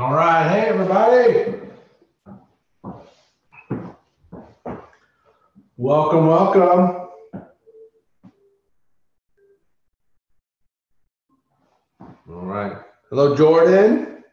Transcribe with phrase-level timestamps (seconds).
[0.00, 1.60] All right, hey everybody.
[5.76, 7.08] Welcome, welcome.
[12.30, 12.78] All right.
[13.10, 14.24] Hello, Jordan.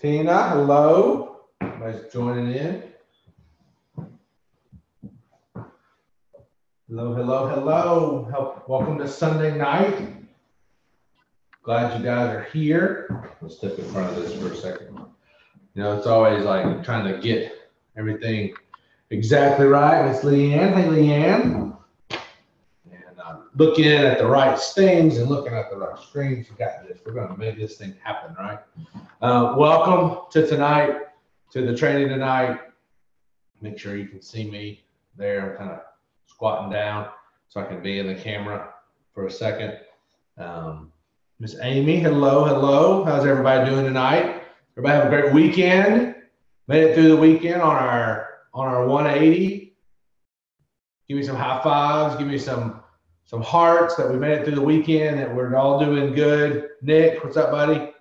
[0.00, 1.42] Tina, hello.
[1.60, 2.95] Everybody's joining in.
[6.88, 8.28] Hello, hello, hello.
[8.30, 10.06] Help, welcome to Sunday night.
[11.64, 13.28] Glad you guys are here.
[13.40, 14.96] Let's step in front of this for a second.
[15.74, 18.54] You know, it's always like trying to get everything
[19.10, 20.08] exactly right.
[20.08, 20.74] It's Leanne.
[20.74, 21.76] Hey, Leanne.
[22.84, 26.48] And uh, looking at the right things and looking at the right screens.
[26.48, 27.00] You got this.
[27.04, 28.60] We're going to make this thing happen, right?
[29.20, 30.98] Uh, welcome to tonight,
[31.50, 32.60] to the training tonight.
[33.60, 34.84] Make sure you can see me
[35.16, 35.56] there.
[35.58, 35.80] kind of
[36.26, 37.08] squatting down
[37.48, 38.74] so I can be in the camera
[39.14, 39.78] for a second.
[40.38, 40.92] Um,
[41.38, 43.04] Miss Amy, hello, hello.
[43.04, 44.42] How's everybody doing tonight?
[44.76, 46.14] Everybody have a great weekend.
[46.68, 49.74] Made it through the weekend on our on our 180.
[51.08, 52.16] Give me some high fives.
[52.16, 52.82] Give me some
[53.24, 55.18] some hearts that we made it through the weekend.
[55.18, 56.70] That we're all doing good.
[56.82, 57.92] Nick, what's up, buddy?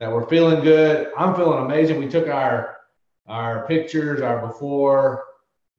[0.00, 1.12] That we're feeling good.
[1.16, 1.98] I'm feeling amazing.
[1.98, 2.78] We took our
[3.26, 5.24] our pictures, our before,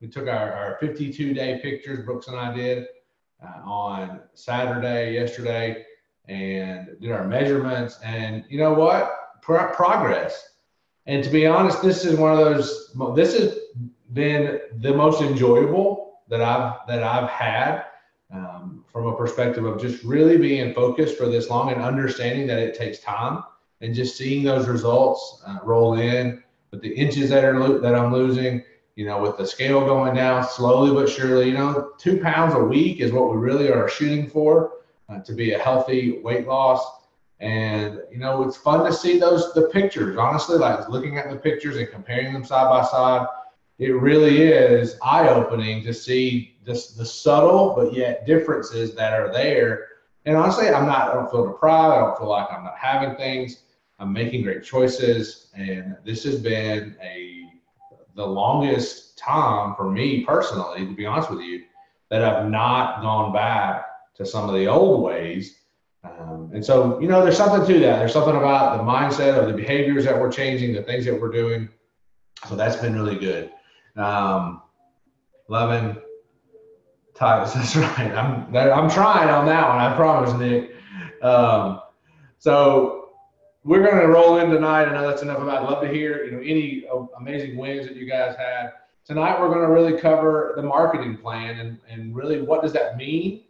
[0.04, 2.88] we took our, our 52 day pictures, Brooks and I did
[3.42, 5.86] uh, on Saturday, yesterday,
[6.28, 8.00] and did our measurements.
[8.04, 9.40] And you know what?
[9.42, 10.56] Pro- progress.
[11.06, 13.58] And to be honest, this is one of those, this has
[14.12, 17.86] been the most enjoyable that I've, that I've had
[18.34, 22.60] um, from a perspective of just really being focused for this long and understanding that
[22.60, 23.42] it takes time
[23.80, 28.12] and just seeing those results uh, roll in with the inches that are that I'm
[28.12, 28.64] losing
[28.96, 32.60] you know, with the scale going down slowly but surely, you know, two pounds a
[32.60, 34.74] week is what we really are shooting for
[35.10, 36.86] uh, to be a healthy weight loss.
[37.40, 41.36] And, you know, it's fun to see those, the pictures, honestly, like looking at the
[41.36, 43.28] pictures and comparing them side by side.
[43.80, 49.34] It really is eye opening to see just the subtle but yet differences that are
[49.34, 49.88] there.
[50.26, 51.94] And honestly, I'm not, I don't feel deprived.
[51.94, 53.64] I don't feel like I'm not having things.
[54.00, 55.48] I'm making great choices.
[55.56, 57.43] And this has been a
[58.16, 61.64] the longest time for me personally, to be honest with you,
[62.10, 63.86] that I've not gone back
[64.16, 65.60] to some of the old ways.
[66.04, 67.98] Um, and so, you know, there's something to that.
[67.98, 71.32] There's something about the mindset of the behaviors that we're changing, the things that we're
[71.32, 71.70] doing.
[72.48, 73.52] So that's been really good.
[73.96, 74.62] Um,
[75.48, 75.98] loving
[77.16, 77.54] types.
[77.54, 78.12] That's right.
[78.12, 79.78] I'm I'm trying on that one.
[79.78, 80.72] I promise, Nick.
[81.22, 81.82] Um,
[82.40, 83.03] so
[83.64, 84.86] we're going to roll in tonight.
[84.86, 85.64] I know that's enough about.
[85.64, 88.74] I'd love to hear you know any uh, amazing wins that you guys had
[89.06, 89.40] tonight.
[89.40, 93.44] We're going to really cover the marketing plan and and really what does that mean?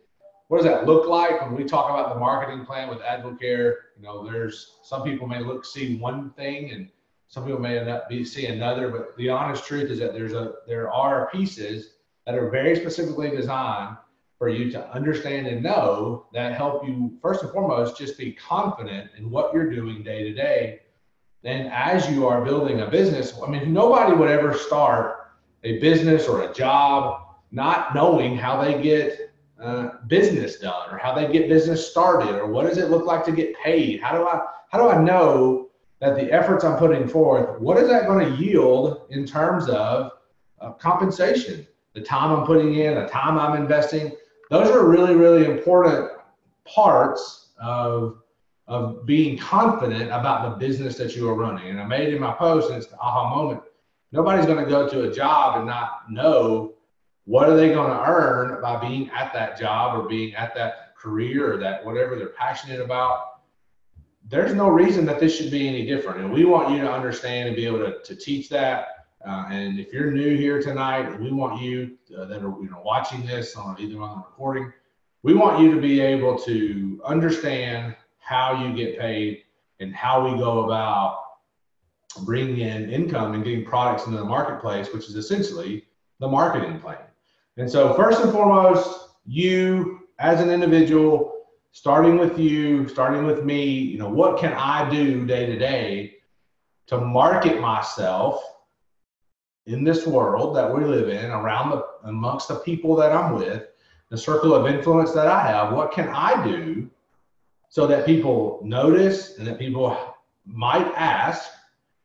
[0.50, 3.76] What does that look like when we talk about the marketing plan with Advocare?
[3.98, 6.90] You know, there's some people may look see one thing and
[7.28, 8.90] some people may not be see another.
[8.90, 11.96] But the honest truth is that there's a there are pieces
[12.28, 13.98] that are very specifically designed
[14.44, 19.10] for you to understand and know that help you first and foremost just be confident
[19.18, 20.82] in what you're doing day to day.
[21.44, 25.32] Then as you are building a business i mean nobody would ever start
[25.64, 27.22] a business or a job
[27.52, 32.48] not knowing how they get uh, business done or how they get business started or
[32.48, 34.02] what does it look like to get paid?
[34.02, 34.42] How do i
[34.72, 35.70] how do i know
[36.02, 40.12] that the efforts i'm putting forth what is that going to yield in terms of
[40.60, 41.66] uh, compensation?
[41.94, 44.12] The time i'm putting in the time i'm investing
[44.54, 46.12] those are really, really important
[46.64, 48.22] parts of,
[48.68, 51.72] of being confident about the business that you are running.
[51.72, 53.64] And I made in my post, and it's the aha moment.
[54.12, 56.76] Nobody's going to go to a job and not know
[57.26, 60.96] what are they going to earn by being at that job or being at that
[60.96, 63.34] career or that whatever they're passionate about
[64.30, 66.22] there's no reason that this should be any different.
[66.22, 68.88] And we want you to understand and be able to, to teach that
[69.26, 72.82] uh, and if you're new here tonight, we want you uh, that are you know
[72.84, 74.72] watching this on either on the recording,
[75.22, 79.44] we want you to be able to understand how you get paid
[79.80, 81.20] and how we go about
[82.26, 85.86] bringing in income and getting products into the marketplace, which is essentially
[86.20, 86.98] the marketing plan.
[87.58, 93.66] And so, first and foremost, you as an individual, starting with you, starting with me,
[93.66, 96.16] you know, what can I do day to day
[96.88, 98.44] to market myself
[99.66, 103.64] in this world that we live in, around the amongst the people that I'm with,
[104.10, 106.90] the circle of influence that I have, what can I do
[107.70, 109.98] so that people notice and that people
[110.46, 111.50] might ask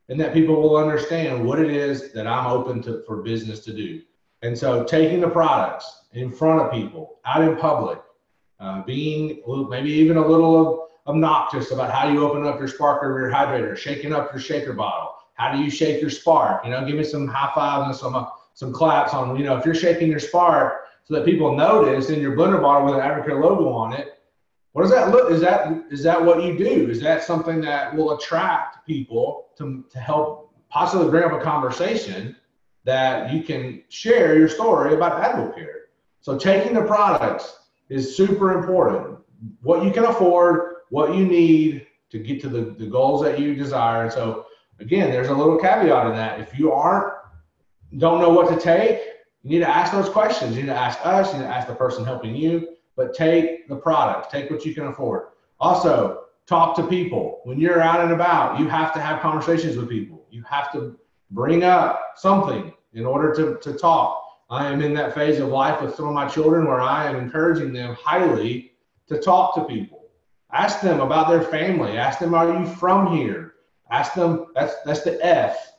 [0.08, 3.74] and that people will understand what it is that I'm open to for business to
[3.74, 4.00] do.
[4.40, 8.00] And so taking the products in front of people, out in public,
[8.60, 13.20] uh, being maybe even a little obnoxious about how you open up your spark or
[13.20, 15.14] your hydrator, shaking up your shaker bottle.
[15.38, 16.64] How do you shake your spark?
[16.64, 19.36] You know, give me some high fives and some uh, some claps on.
[19.36, 22.86] You know, if you're shaking your spark so that people notice in your blender bottle
[22.86, 24.20] with an Advocare logo on it,
[24.72, 25.30] what does that look?
[25.30, 26.90] Is that is that what you do?
[26.90, 32.36] Is that something that will attract people to to help possibly bring up a conversation
[32.84, 35.82] that you can share your story about Advocare?
[36.20, 37.58] So taking the products
[37.88, 39.18] is super important.
[39.62, 43.54] What you can afford, what you need to get to the, the goals that you
[43.54, 44.02] desire.
[44.02, 44.46] And so
[44.80, 46.40] again, there's a little caveat in that.
[46.40, 47.12] If you aren't,
[47.96, 49.00] don't know what to take,
[49.42, 50.56] you need to ask those questions.
[50.56, 53.68] You need to ask us, you need to ask the person helping you, but take
[53.68, 55.28] the product, take what you can afford.
[55.60, 57.40] Also, talk to people.
[57.44, 60.26] When you're out and about, you have to have conversations with people.
[60.30, 60.98] You have to
[61.30, 64.24] bring up something in order to, to talk.
[64.50, 67.16] I am in that phase of life with some of my children where I am
[67.16, 68.72] encouraging them highly
[69.08, 70.06] to talk to people.
[70.52, 71.98] Ask them about their family.
[71.98, 73.54] Ask them, are you from here?
[73.90, 75.72] Ask them, that's, that's the F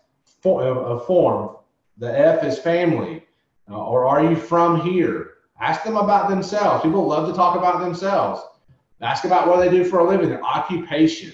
[0.45, 1.57] of form.
[1.97, 3.25] The F is family.
[3.69, 5.35] Uh, or are you from here?
[5.59, 6.83] Ask them about themselves.
[6.83, 8.41] People love to talk about themselves.
[9.01, 11.33] Ask about what they do for a living, their occupation.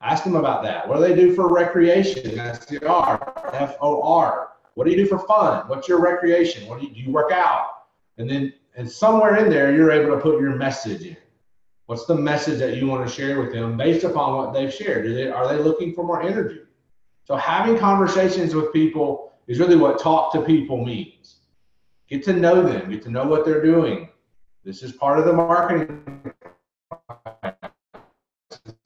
[0.00, 0.88] Ask them about that.
[0.88, 2.36] What do they do for recreation?
[2.36, 4.50] That's the R, F O R.
[4.74, 5.66] What do you do for fun?
[5.68, 6.68] What's your recreation?
[6.68, 7.00] What do you do?
[7.00, 7.84] You work out,
[8.18, 11.16] and then and somewhere in there you're able to put your message in.
[11.86, 15.06] What's the message that you want to share with them based upon what they've shared?
[15.06, 16.60] They, are they looking for more energy?
[17.24, 21.36] So having conversations with people is really what talk to people means.
[22.08, 24.08] Get to know them, get to know what they're doing.
[24.64, 26.32] This is part of the marketing.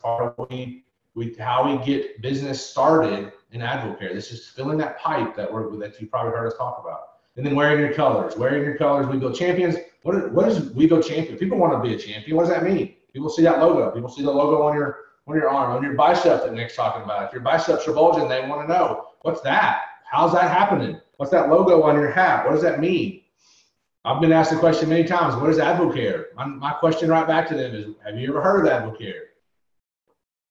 [0.00, 0.84] Part of we,
[1.14, 4.12] we how we get business started in Advocare.
[4.12, 7.00] This is filling that pipe that we're that you probably heard us talk about.
[7.36, 9.76] And then wearing your colors, wearing your colors, we build champions.
[10.02, 11.36] What is, what is we go champion?
[11.38, 12.36] People want to be a champion.
[12.36, 12.94] What does that mean?
[13.12, 13.90] People see that logo.
[13.90, 17.02] People see the logo on your on your arm, on your bicep that Nick's talking
[17.02, 17.24] about.
[17.24, 19.82] If your biceps are bulging, they want to know what's that?
[20.10, 20.98] How's that happening?
[21.18, 22.46] What's that logo on your hat?
[22.46, 23.22] What does that mean?
[24.06, 25.34] I've been asked the question many times.
[25.34, 26.26] What is Advocare?
[26.34, 29.24] My, my question right back to them is, have you ever heard of Advocare?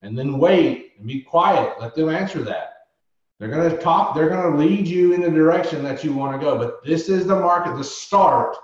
[0.03, 1.73] And then wait and be quiet.
[1.81, 2.73] Let them answer that.
[3.39, 6.39] They're going to talk, they're going to lead you in the direction that you want
[6.39, 6.57] to go.
[6.57, 8.55] But this is the market, the start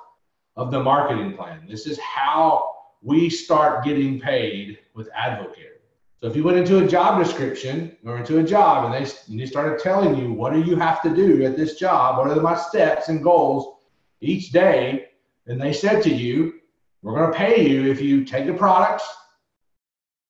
[0.56, 1.66] of the marketing plan.
[1.68, 5.80] This is how we start getting paid with Advocare.
[6.22, 9.40] So if you went into a job description or into a job and they, and
[9.40, 12.18] they started telling you, what do you have to do at this job?
[12.18, 13.80] What are my steps and goals
[14.22, 15.10] each day?
[15.48, 16.54] And they said to you,
[17.02, 19.04] we're going to pay you if you take the products,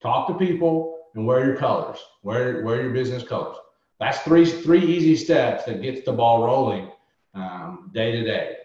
[0.02, 3.58] talk to people, and wear your colors, wear, wear your business colors.
[4.00, 6.90] That's three three easy steps that gets the ball rolling
[7.36, 8.58] um, day to day.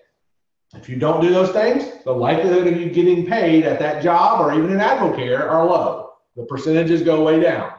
[0.75, 4.41] If you don't do those things, the likelihood of you getting paid at that job
[4.41, 6.11] or even in Advocare are low.
[6.37, 7.73] The percentages go way down.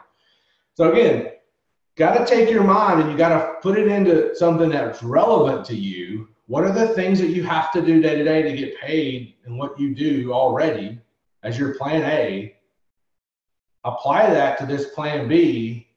[0.73, 1.33] So again,
[1.97, 5.65] got to take your mind and you got to put it into something that's relevant
[5.67, 6.29] to you.
[6.47, 9.35] What are the things that you have to do day to day to get paid
[9.45, 10.99] and what you do already
[11.43, 12.55] as your plan A?
[13.83, 15.89] Apply that to this plan B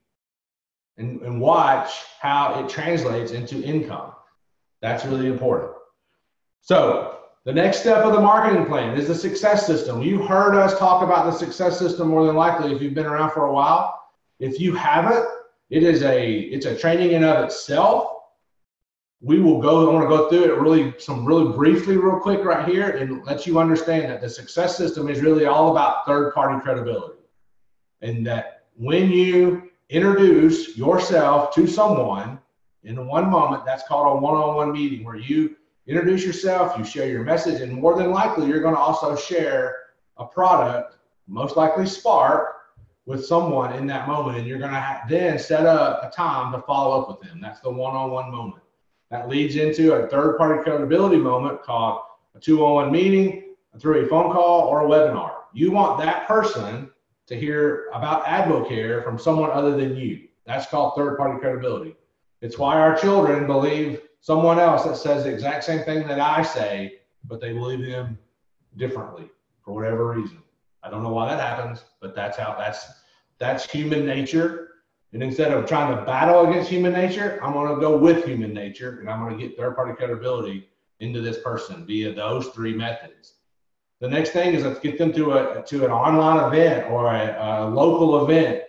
[0.98, 4.12] and, and watch how it translates into income.
[4.82, 5.72] That's really important.
[6.62, 10.00] So the next step of the marketing plan is the success system.
[10.00, 13.32] You heard us talk about the success system more than likely if you've been around
[13.32, 14.00] for a while.
[14.38, 15.26] If you haven't,
[15.70, 18.10] it is a it's a training in of itself.
[19.20, 19.90] We will go.
[19.90, 23.24] I want to go through it really some really briefly, real quick, right here, and
[23.24, 27.18] let you understand that the success system is really all about third party credibility,
[28.02, 32.38] and that when you introduce yourself to someone
[32.84, 33.64] in one moment.
[33.64, 37.60] That's called a one on one meeting where you introduce yourself, you share your message,
[37.60, 39.76] and more than likely, you're going to also share
[40.18, 40.96] a product,
[41.26, 42.56] most likely Spark,
[43.06, 44.38] with someone in that moment.
[44.38, 47.40] And you're going to then set up a time to follow up with them.
[47.40, 48.62] That's the one on one moment.
[49.10, 52.02] That leads into a third party credibility moment called
[52.34, 55.32] a two on one meeting, through a phone call, or a webinar.
[55.52, 56.90] You want that person
[57.26, 60.28] to hear about Advocare from someone other than you.
[60.46, 61.96] That's called third party credibility.
[62.40, 66.42] It's why our children believe someone else that says the exact same thing that I
[66.42, 68.16] say, but they believe them
[68.76, 69.28] differently
[69.64, 70.42] for whatever reason.
[70.82, 72.86] I don't know why that happens, but that's how that's
[73.38, 74.68] that's human nature.
[75.12, 78.54] And instead of trying to battle against human nature, I'm going to go with human
[78.54, 80.68] nature and I'm going to get third party credibility
[81.00, 83.34] into this person via those three methods.
[84.00, 87.36] The next thing is let's get them to a to an online event or a,
[87.40, 88.62] a local event,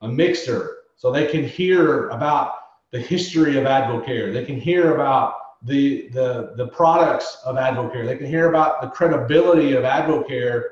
[0.00, 4.32] a mixer, so they can hear about the history of Advocare.
[4.32, 8.06] They can hear about the the the products of Advocare.
[8.06, 10.62] They can hear about the credibility of Advocare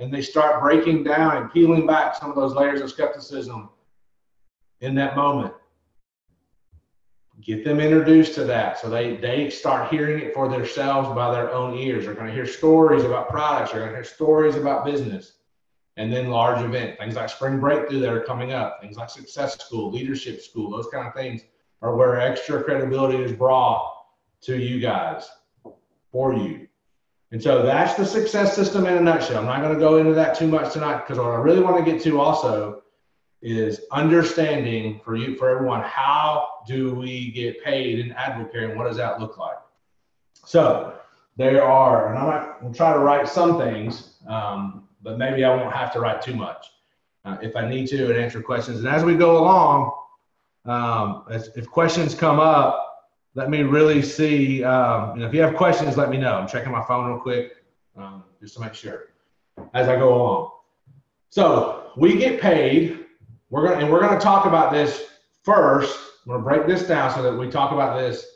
[0.00, 3.68] and they start breaking down and peeling back some of those layers of skepticism
[4.80, 5.52] in that moment.
[7.42, 11.52] Get them introduced to that so they, they start hearing it for themselves by their
[11.52, 12.04] own ears.
[12.04, 15.34] They're going to hear stories about products, they're going to hear stories about business.
[15.96, 19.58] And then large events, things like Spring Breakthrough that are coming up, things like Success
[19.58, 21.42] School, Leadership School, those kind of things
[21.82, 23.92] are where extra credibility is brought
[24.42, 25.28] to you guys
[26.12, 26.66] for you.
[27.32, 29.38] And so that's the success system in a nutshell.
[29.38, 31.84] I'm not going to go into that too much tonight because what I really want
[31.84, 32.82] to get to also
[33.40, 38.86] is understanding for you, for everyone, how do we get paid in Advocare and what
[38.86, 39.56] does that look like?
[40.44, 40.94] So
[41.36, 45.74] there are, and I'm to try to write some things, um, but maybe I won't
[45.74, 46.66] have to write too much
[47.24, 48.80] uh, if I need to and answer questions.
[48.80, 49.92] And as we go along,
[50.64, 52.86] um, as, if questions come up,
[53.34, 54.64] let me really see.
[54.64, 56.34] Um, you know, if you have questions, let me know.
[56.34, 57.64] I'm checking my phone real quick
[57.96, 59.10] um, just to make sure
[59.74, 60.50] as I go along.
[61.30, 63.06] So we get paid.
[63.50, 65.06] We're gonna and we're gonna talk about this
[65.42, 65.98] first.
[66.24, 68.26] I'm gonna break this down so that we talk about this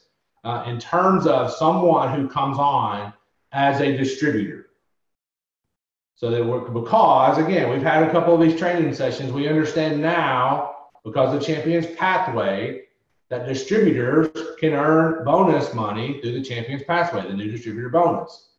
[0.45, 3.13] uh, in terms of someone who comes on
[3.53, 4.71] as a distributor.
[6.17, 9.33] So that we're, because again, we've had a couple of these training sessions.
[9.33, 10.74] We understand now
[11.05, 12.83] because the Champions Pathway
[13.31, 18.51] that distributors can earn bonus money through the Champions Pathway, the new distributor bonus.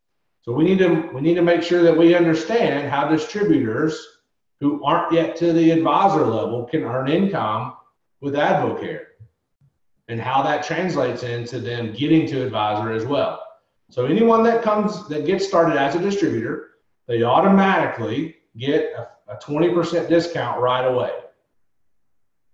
[0.41, 3.99] So we need to we need to make sure that we understand how distributors
[4.59, 7.73] who aren't yet to the advisor level can earn income
[8.21, 9.05] with Advocare
[10.07, 13.41] and how that translates into them getting to advisor as well.
[13.89, 16.71] So anyone that comes that gets started as a distributor,
[17.07, 21.11] they automatically get a, a 20% discount right away.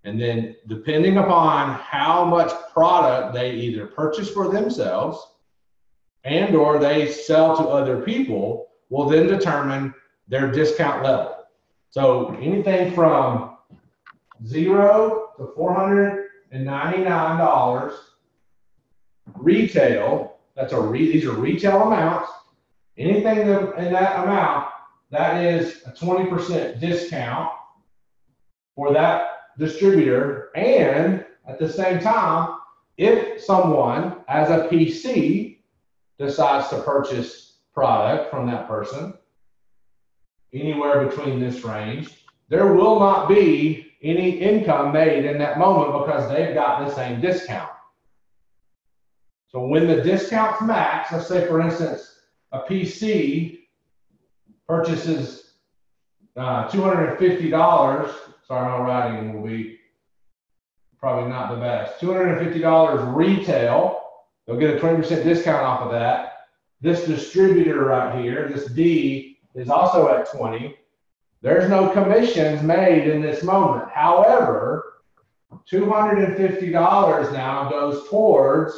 [0.04, 5.18] And then depending upon how much product they either purchase for themselves
[6.24, 9.94] and or they sell to other people will then determine
[10.28, 11.36] their discount level.
[11.90, 13.56] So anything from
[14.46, 17.94] zero to $499
[19.36, 22.30] retail, that's a re, these are retail amounts.
[22.98, 24.68] Anything in that amount,
[25.10, 27.50] that is a 20% discount
[28.74, 30.50] for that distributor.
[30.54, 32.58] And at the same time,
[32.96, 35.58] if someone as a PC
[36.18, 39.14] decides to purchase product from that person,
[40.52, 46.28] anywhere between this range, there will not be any income made in that moment because
[46.28, 47.70] they've got the same discount.
[49.48, 52.20] So when the discount's max, let's say for instance,
[52.52, 53.60] a PC
[54.66, 55.54] purchases
[56.36, 59.78] uh, $250 my writing will be
[60.98, 62.00] probably not the best.
[62.00, 64.00] $250 retail.
[64.46, 66.48] They'll get a 20% discount off of that.
[66.80, 70.76] This distributor right here, this D, is also at 20.
[71.40, 73.90] There's no commissions made in this moment.
[73.90, 74.94] However,
[75.70, 78.74] $250 now goes towards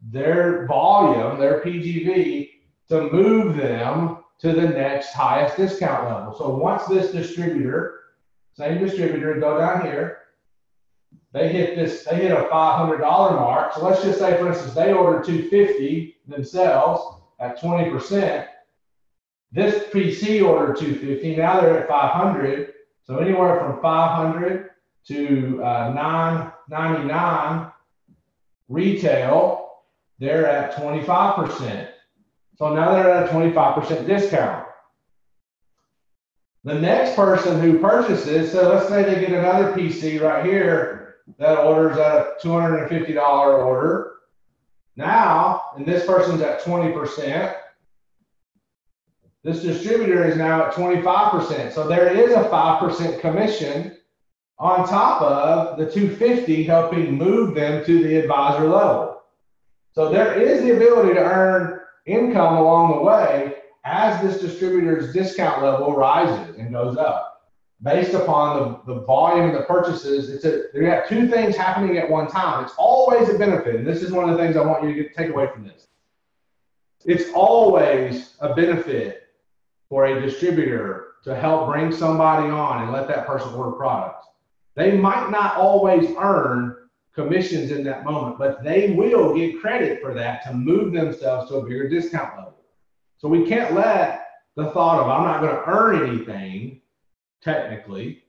[0.00, 2.50] their volume, their PGV,
[2.88, 6.34] to move them to the next highest discount level.
[6.36, 8.00] So once this distributor
[8.56, 10.18] same distributor, go down here.
[11.32, 13.74] They hit this, they hit a $500 mark.
[13.74, 18.46] So let's just say, for instance, they ordered 250 themselves at 20%.
[19.52, 21.36] This PC ordered 250.
[21.36, 22.72] Now they're at 500.
[23.04, 24.70] So anywhere from 500
[25.08, 25.92] to uh,
[26.68, 27.72] 999
[28.68, 29.82] retail,
[30.18, 31.88] they're at 25%.
[32.58, 34.65] So now they're at a 25% discount.
[36.66, 41.58] The next person who purchases, so let's say they get another PC right here that
[41.58, 44.14] orders at a $250 order.
[44.96, 47.54] Now, and this person's at 20%.
[49.44, 51.70] This distributor is now at 25%.
[51.70, 53.96] So there is a 5% commission
[54.58, 59.22] on top of the 250 helping move them to the advisor level.
[59.92, 63.55] So there is the ability to earn income along the way
[63.86, 67.50] as this distributor's discount level rises and goes up
[67.82, 71.96] based upon the, the volume of the purchases it's a you have two things happening
[71.96, 72.64] at one time.
[72.64, 75.02] It's always a benefit and this is one of the things i want you to
[75.02, 75.86] get, take away from this.
[77.04, 79.28] It's always a benefit
[79.88, 84.26] for a distributor to help bring somebody on and let that person order products.
[84.74, 86.76] They might not always earn
[87.14, 91.56] commissions in that moment but they will get credit for that to move themselves to
[91.58, 92.55] a bigger discount level
[93.18, 96.80] so we can't let the thought of I'm not going to earn anything
[97.42, 98.22] technically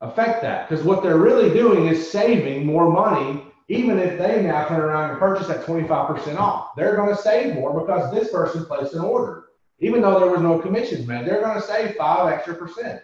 [0.00, 4.68] affect that because what they're really doing is saving more money even if they now
[4.68, 8.66] turn around and purchase at 25% off they're going to save more because this person
[8.66, 9.44] placed an order
[9.80, 13.02] even though there was no commissions made, they're going to save five extra percent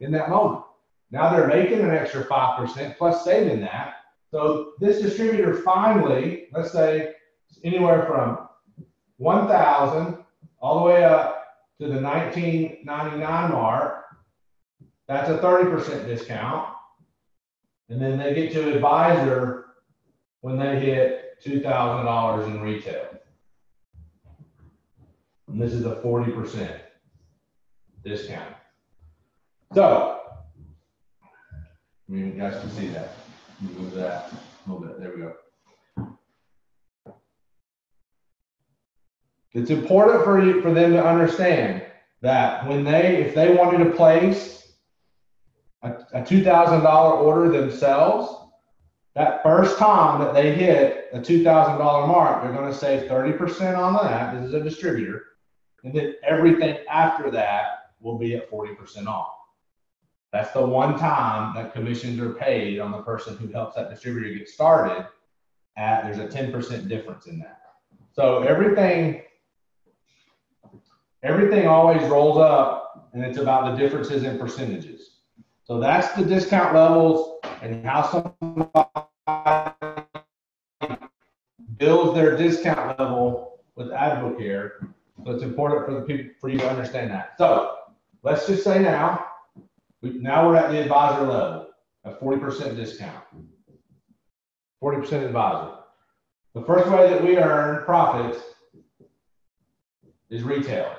[0.00, 0.64] in that moment.
[1.10, 3.94] Now they're making an extra 5% plus saving that.
[4.30, 7.12] So this distributor finally, let's say
[7.64, 8.47] anywhere from
[9.18, 10.18] 1,000
[10.60, 11.46] all the way up
[11.80, 14.04] to the 1999 mark,
[15.06, 16.68] that's a 30% discount.
[17.88, 19.66] And then they get to advisor
[20.40, 23.06] when they hit $2,000 in retail.
[25.48, 26.80] And this is a 40%
[28.04, 28.54] discount.
[29.74, 30.20] So,
[31.22, 33.14] I mean, you guys can see that.
[33.60, 34.32] Move that
[34.66, 35.00] a little bit.
[35.00, 35.34] There we go.
[39.52, 41.82] It's important for you for them to understand
[42.20, 44.72] that when they, if they wanted to place
[45.82, 48.34] a, a two thousand dollar order themselves,
[49.14, 53.08] that first time that they hit a two thousand dollar mark, they're going to save
[53.08, 54.34] thirty percent on that.
[54.34, 55.24] This is a distributor,
[55.84, 59.32] and then everything after that will be at forty percent off.
[60.32, 64.34] That's the one time that commissions are paid on the person who helps that distributor
[64.34, 65.06] get started.
[65.76, 67.60] At there's a 10% difference in that.
[68.12, 69.22] So everything,
[71.22, 75.20] everything always rolls up, and it's about the differences in percentages.
[75.64, 78.68] So that's the discount levels and how somebody
[81.76, 84.70] builds their discount level with Advocare.
[85.24, 87.34] So it's important for the people for you to understand that.
[87.36, 87.76] So
[88.22, 89.26] let's just say now
[90.00, 91.68] we, now we're at the advisor level,
[92.04, 93.24] a 40% discount.
[94.82, 95.72] 40% advisor.
[96.54, 98.38] The first way that we earn profits
[100.30, 100.94] is retail.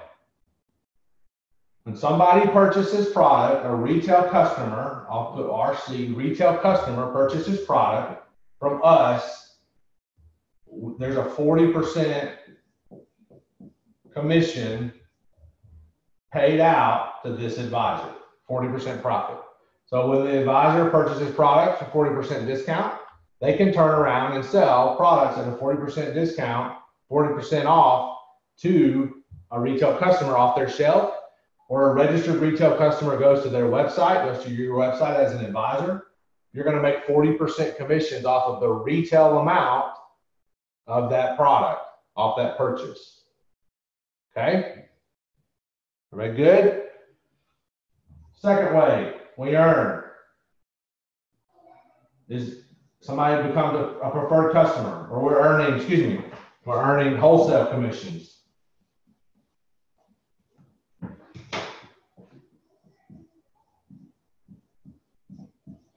[1.90, 8.28] When somebody purchases product, a retail customer, I'll put RC, retail customer purchases product
[8.60, 9.56] from us,
[11.00, 12.32] there's a 40%
[14.14, 14.94] commission
[16.32, 18.14] paid out to this advisor.
[18.48, 19.40] 40% profit.
[19.88, 23.00] So when the advisor purchases products for 40% discount,
[23.42, 26.78] they can turn around and sell products at a 40% discount,
[27.12, 28.20] 40% off
[28.60, 31.16] to a retail customer off their shelf,
[31.70, 35.46] or a registered retail customer goes to their website, goes to your website as an
[35.46, 36.08] advisor.
[36.52, 39.94] You're going to make 40% commissions off of the retail amount
[40.88, 41.82] of that product,
[42.18, 43.22] off that purchase.
[44.36, 44.86] Okay?
[46.12, 46.88] Very good?
[48.34, 50.06] Second way we earn
[52.30, 52.64] is
[53.00, 56.26] somebody becomes a, a preferred customer, or we're earning, excuse me,
[56.66, 58.39] we're earning wholesale commissions.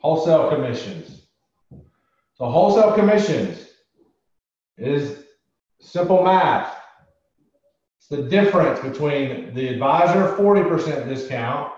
[0.02, 1.22] Wholesale commissions.
[2.34, 3.68] So wholesale commissions
[4.76, 5.24] is
[5.80, 6.76] simple math.
[7.98, 11.72] It's the difference between the advisor 40% discount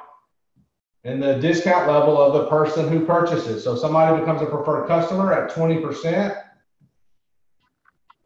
[1.04, 3.62] and the discount level of the person who purchases.
[3.62, 6.42] So somebody becomes a preferred customer at 20%.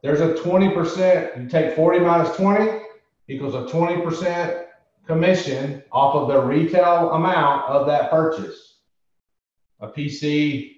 [0.05, 2.83] There's a 20%, you take 40 minus 20
[3.27, 4.65] equals a 20%
[5.09, 8.78] commission off of the retail amount of that purchase.
[9.81, 10.77] A PC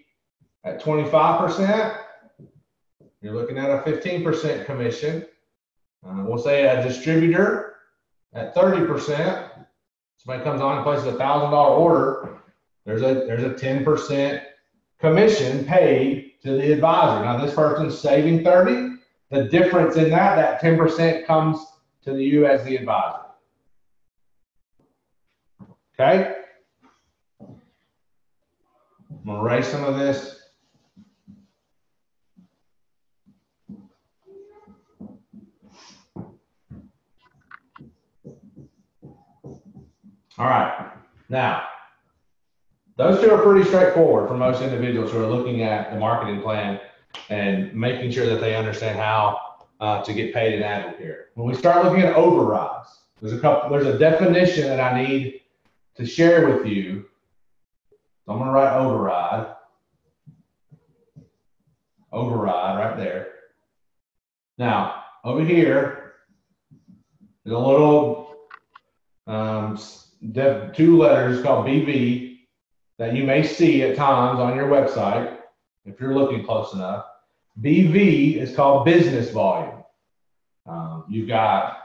[0.64, 1.98] at 25%,
[3.22, 5.26] you're looking at a 15% commission.
[6.06, 7.76] Uh, we'll say a distributor
[8.34, 9.50] at 30%,
[10.18, 12.40] somebody comes on and places a thousand dollar order,
[12.84, 14.42] there's a there's a 10%
[14.98, 17.24] commission paid to the advisor.
[17.24, 18.96] Now this person's saving 30.
[19.30, 21.64] The difference in that, that 10% comes
[22.04, 23.26] to you as the advisor.
[25.94, 26.39] Okay?
[29.20, 30.36] I'm gonna erase some of this.
[40.38, 40.92] All right.
[41.28, 41.64] Now,
[42.96, 46.80] those two are pretty straightforward for most individuals who are looking at the marketing plan
[47.28, 49.38] and making sure that they understand how
[49.80, 51.24] uh, to get paid in Advocare.
[51.34, 52.88] When we start looking at overrides,
[53.20, 53.68] there's a couple.
[53.68, 55.42] There's a definition that I need
[55.96, 57.09] to share with you.
[58.30, 59.56] So I'm going to write override.
[62.12, 63.26] Override right there.
[64.56, 66.12] Now over here,
[67.42, 68.36] there's a little
[69.26, 69.76] um,
[70.76, 72.38] two letters called BV
[72.98, 75.36] that you may see at times on your website
[75.84, 77.06] if you're looking close enough.
[77.60, 79.82] BV is called business volume.
[80.66, 81.78] Um, you've got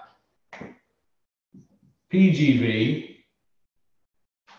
[2.14, 3.16] PGV,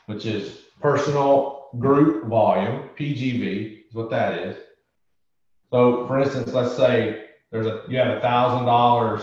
[0.07, 2.91] which is personal group volume.
[2.99, 4.57] PGV is what that is.
[5.71, 9.23] So, for instance, let's say there's a you have a thousand dollars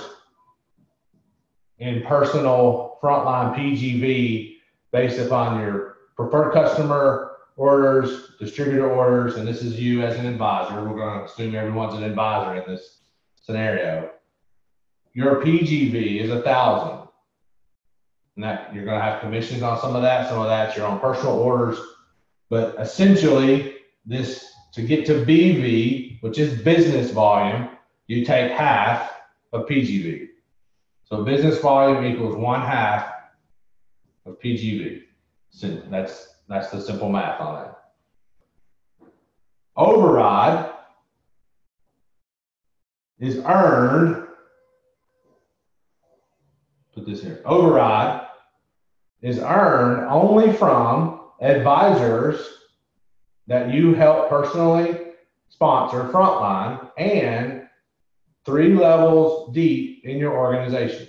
[1.79, 4.55] in personal frontline PGV
[4.91, 10.83] based upon your preferred customer orders, distributor orders, and this is you as an advisor.
[10.83, 12.99] We're going to assume everyone's an advisor in this
[13.41, 14.11] scenario.
[15.13, 17.07] Your PGV is a thousand.
[18.35, 20.87] And that you're going to have commissions on some of that, some of that's your
[20.87, 21.77] own personal orders.
[22.53, 27.69] But essentially, this to get to BV, which is business volume,
[28.05, 29.11] you take half
[29.53, 30.27] of PGV.
[31.03, 33.11] So business volume equals one half
[34.27, 35.01] of PGV.
[35.49, 37.71] So that's that's the simple math on it.
[39.75, 40.73] Override
[43.17, 44.27] is earned.
[46.93, 47.41] Put this here.
[47.45, 48.27] Override
[49.23, 52.39] is earned only from advisors
[53.47, 54.99] that you help personally
[55.49, 57.67] sponsor frontline and
[58.45, 61.07] three levels deep in your organization.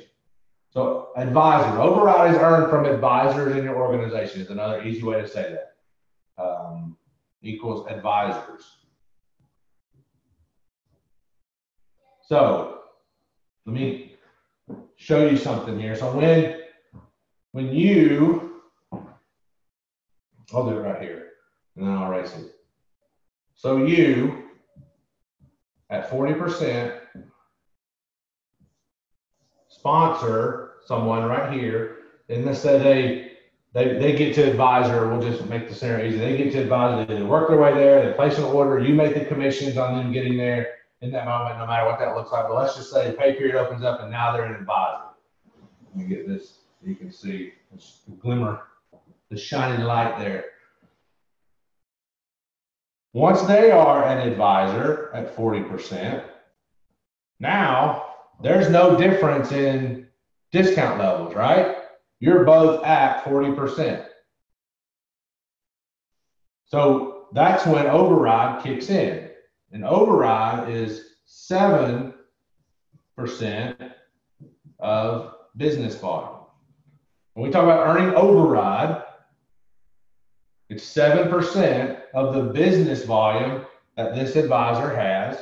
[0.70, 5.29] So advisor, override is earned from advisors in your organization is another easy way to
[5.29, 6.42] say that.
[6.42, 6.97] Um,
[7.42, 8.64] equals advisors.
[12.27, 12.81] So
[13.66, 14.16] let me
[14.97, 15.94] show you something here.
[15.94, 16.61] So when
[17.53, 18.54] when you,
[20.52, 21.30] I'll do it right here,
[21.76, 22.52] and then I'll erase it.
[23.54, 24.44] So you,
[25.90, 26.98] at 40%,
[29.68, 31.96] sponsor someone right here,
[32.28, 33.35] and let's say they
[33.74, 36.18] they, they get to advisor, we'll just make the scenario easy.
[36.18, 39.14] They get to advisor, they work their way there, they place an order, you make
[39.14, 42.46] the commissions on them getting there in that moment, no matter what that looks like.
[42.46, 45.02] But let's just say pay period opens up and now they're an advisor.
[45.88, 47.52] Let me get this, you can see
[48.07, 48.62] the glimmer,
[49.35, 50.44] the shining light there.
[53.12, 56.25] Once they are an advisor at 40%,
[57.40, 58.07] now
[58.42, 60.07] there's no difference in
[60.53, 61.77] discount levels, right?
[62.20, 64.07] You're both at 40%.
[66.66, 69.31] So that's when override kicks in.
[69.73, 72.14] And override is 7%
[74.79, 76.40] of business volume.
[77.35, 79.03] When we talk about earning override,
[80.75, 83.65] it's 7% of the business volume
[83.97, 85.39] that this advisor has.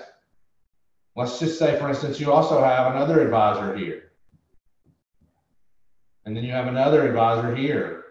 [1.16, 4.12] Let's just say, for instance, you also have another advisor here.
[6.26, 8.04] And then you have another advisor here.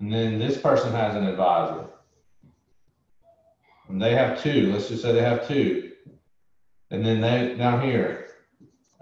[0.00, 1.84] And then this person has an advisor.
[3.90, 4.72] And they have two.
[4.72, 5.92] Let's just say they have two.
[6.90, 8.28] And then they down here,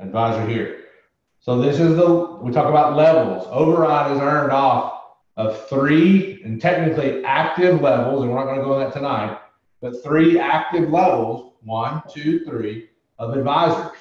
[0.00, 0.80] advisor here.
[1.38, 3.46] So this is the, we talk about levels.
[3.52, 4.97] Override is earned off
[5.38, 9.38] of three and technically active levels, and we're not going to go into that tonight,
[9.80, 13.96] but three active levels, one, two, three, of advisors.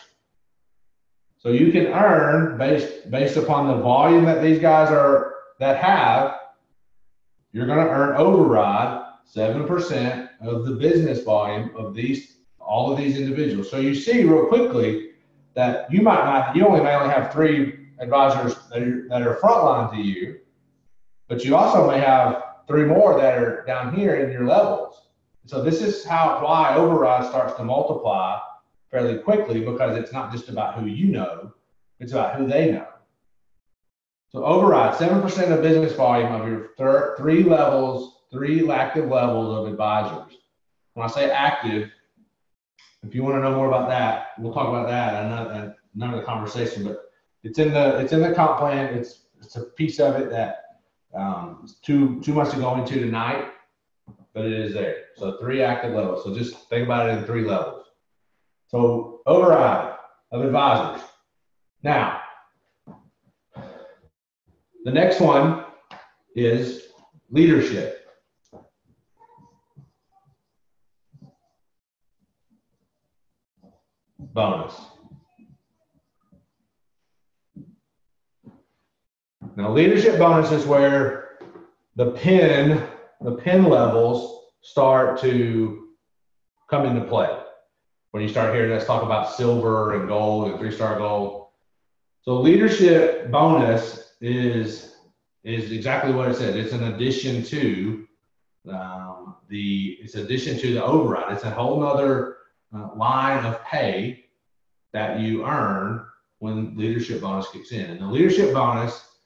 [1.37, 6.39] So you can earn based based upon the volume that these guys are that have,
[7.51, 12.97] you're going to earn override seven percent of the business volume of these all of
[12.97, 13.69] these individuals.
[13.69, 15.11] So you see real quickly
[15.53, 19.35] that you might not you only may only have three advisors that are, that are
[19.35, 20.39] frontline to you,
[21.27, 25.01] but you also may have three more that are down here in your levels.
[25.45, 28.39] So this is how why override starts to multiply
[28.91, 31.53] fairly quickly because it's not just about who you know,
[31.99, 32.87] it's about who they know.
[34.29, 40.37] So override 7% of business volume of your three levels, three active levels of advisors.
[40.93, 41.89] When I say active,
[43.03, 46.83] if you want to know more about that, we'll talk about that another another conversation.
[46.83, 47.03] But
[47.43, 48.93] it's in the it's in the comp plan.
[48.93, 50.63] It's it's a piece of it that
[51.13, 53.45] um, too too much to go into tonight,
[54.33, 55.03] but it is there.
[55.15, 56.23] So three active levels.
[56.23, 57.85] So just think about it in three levels.
[58.67, 59.95] So override
[60.31, 61.05] of advisors.
[61.83, 62.21] Now,
[64.83, 65.65] the next one
[66.35, 66.87] is
[67.29, 67.93] leadership.
[74.19, 74.75] Bonus.
[79.57, 81.39] Now, leadership bonus is where
[81.95, 82.79] the pin,
[83.21, 85.87] the pin levels start to
[86.69, 87.35] come into play
[88.11, 91.47] when you start hearing us talk about silver and gold and three star gold.
[92.21, 94.97] So leadership bonus is
[95.43, 96.55] is exactly what it says.
[96.55, 98.05] It's an addition to
[98.69, 101.33] um, the it's addition to the override.
[101.33, 102.37] It's a whole other
[102.75, 104.25] uh, line of pay
[104.93, 106.05] that you earn
[106.37, 107.89] when leadership bonus kicks in.
[107.89, 109.16] And the leadership bonus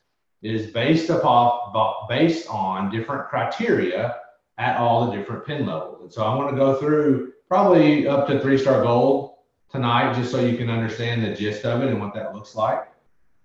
[0.42, 4.18] is based upon based on different criteria
[4.58, 6.02] at all the different pin levels.
[6.02, 9.36] And so I want to go through probably up to three star gold
[9.70, 12.88] tonight, just so you can understand the gist of it and what that looks like.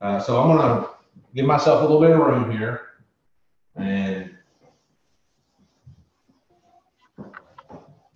[0.01, 0.89] Uh, so I'm gonna
[1.35, 2.83] give myself a little bit of room here,
[3.77, 4.37] and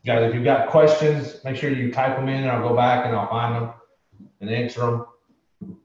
[0.05, 3.07] guys, if you've got questions, make sure you type them in, and I'll go back
[3.07, 3.73] and I'll find them
[4.41, 5.77] and answer them.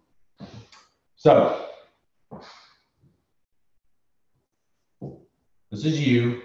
[1.15, 1.64] So
[5.71, 6.41] this is you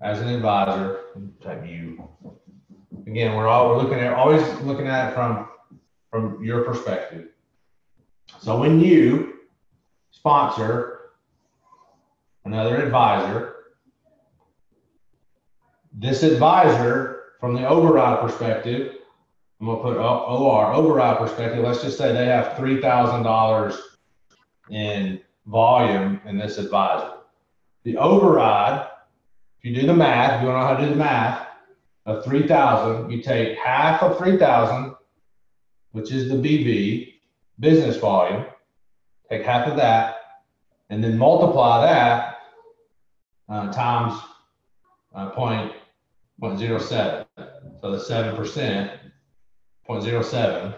[0.00, 1.00] as an advisor,
[1.42, 2.08] type you.
[3.06, 5.48] Again, we're all we're looking at always looking at it from
[6.10, 7.28] from your perspective.
[8.40, 9.34] So when you
[10.10, 11.12] sponsor
[12.44, 13.54] another advisor,
[15.92, 18.96] this advisor, from the override perspective,
[19.60, 21.64] I'm gonna put OR override perspective.
[21.64, 23.78] Let's just say they have three thousand dollars
[24.70, 27.21] in volume in this advisor.
[27.84, 28.86] The override,
[29.58, 31.46] if you do the math, if you don't know how to do the math,
[32.06, 34.94] of 3,000, you take half of 3,000,
[35.92, 37.14] which is the BV,
[37.60, 38.44] business volume,
[39.30, 40.16] take half of that,
[40.90, 42.38] and then multiply that
[43.48, 44.20] uh, times
[45.14, 47.26] uh, 0.07.
[47.80, 48.98] So the 7%,
[49.88, 50.74] 0.07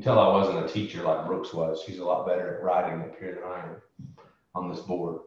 [0.00, 1.82] can tell I wasn't a teacher like Brooks was.
[1.84, 3.76] She's a lot better at writing up here than I am
[4.54, 5.20] on this board.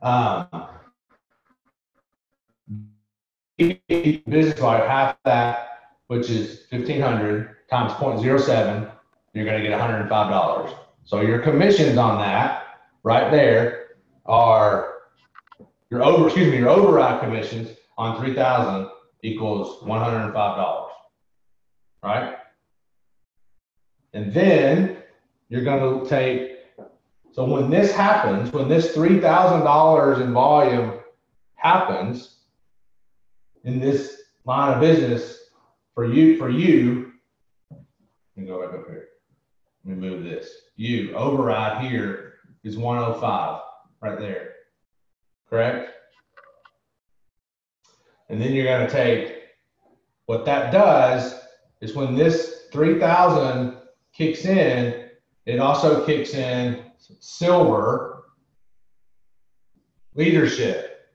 [0.00, 0.48] Um,
[3.88, 5.68] business volume, half that,
[6.06, 8.90] which is 1500 times 0.07,
[9.34, 10.74] you're going to get $105.
[11.04, 13.88] So your commissions on that right there
[14.24, 14.94] are
[15.90, 18.88] your over, excuse me, your override commissions on 3000
[19.22, 20.88] equals $105.
[22.02, 22.36] Right?
[24.18, 24.96] And then
[25.48, 26.56] you're going to take,
[27.30, 30.98] so when this happens, when this $3,000 in volume
[31.54, 32.38] happens
[33.62, 35.38] in this line of business
[35.94, 37.12] for you, for you,
[37.70, 37.78] let
[38.34, 39.06] me go back up here.
[39.84, 40.50] Let me move this.
[40.74, 43.60] You override here is 105
[44.00, 44.54] right there.
[45.48, 45.92] Correct?
[48.28, 49.36] And then you're going to take
[50.26, 51.40] what that does
[51.80, 53.77] is when this 3000
[54.18, 55.10] kicks in,
[55.46, 56.84] it also kicks in
[57.20, 58.24] silver
[60.16, 61.08] leadership.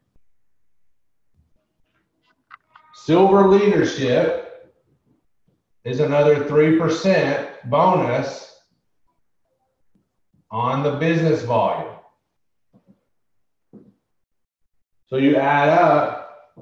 [2.94, 4.74] Silver leadership
[5.84, 8.62] is another 3% bonus
[10.50, 11.96] on the business volume.
[15.08, 16.54] So you add up,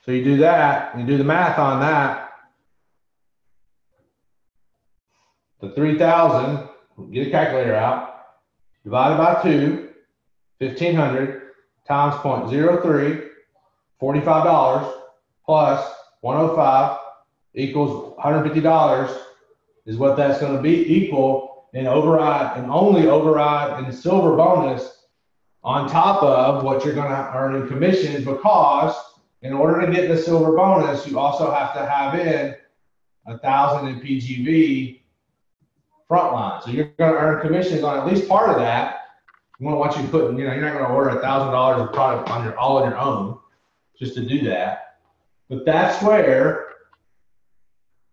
[0.00, 2.29] so you do that, you do the math on that.
[5.60, 6.68] The 3,000,
[7.12, 8.24] get a calculator out,
[8.82, 9.88] divided by 2,
[10.58, 11.42] 1,500
[11.86, 13.28] times 0.03,
[14.00, 14.94] $45
[15.44, 15.92] plus
[16.22, 16.98] 105
[17.54, 19.20] equals $150
[19.86, 25.04] is what that's going to be equal in override and only override and silver bonus
[25.62, 28.94] on top of what you're going to earn in commission because
[29.42, 32.54] in order to get the silver bonus, you also have to have in
[33.26, 34.99] a thousand in PGV
[36.10, 36.62] frontline.
[36.62, 38.96] So you're going to earn commissions on at least part of that.
[39.60, 41.82] We to want you putting, you know, you're not going to order a thousand dollars
[41.82, 43.38] of product on your all on your own
[43.98, 44.96] just to do that.
[45.48, 46.70] But that's where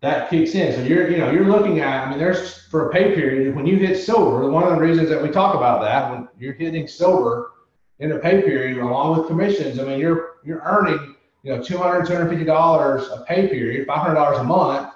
[0.02, 0.74] that kicks in.
[0.74, 3.66] So you're, you know, you're looking at, I mean, there's for a pay period, when
[3.66, 6.86] you hit silver, one of the reasons that we talk about that, when you're hitting
[6.86, 7.52] silver
[7.98, 12.06] in a pay period along with commissions, I mean, you're you're earning, you know, 200
[12.06, 14.92] $250 a pay period, $500 a month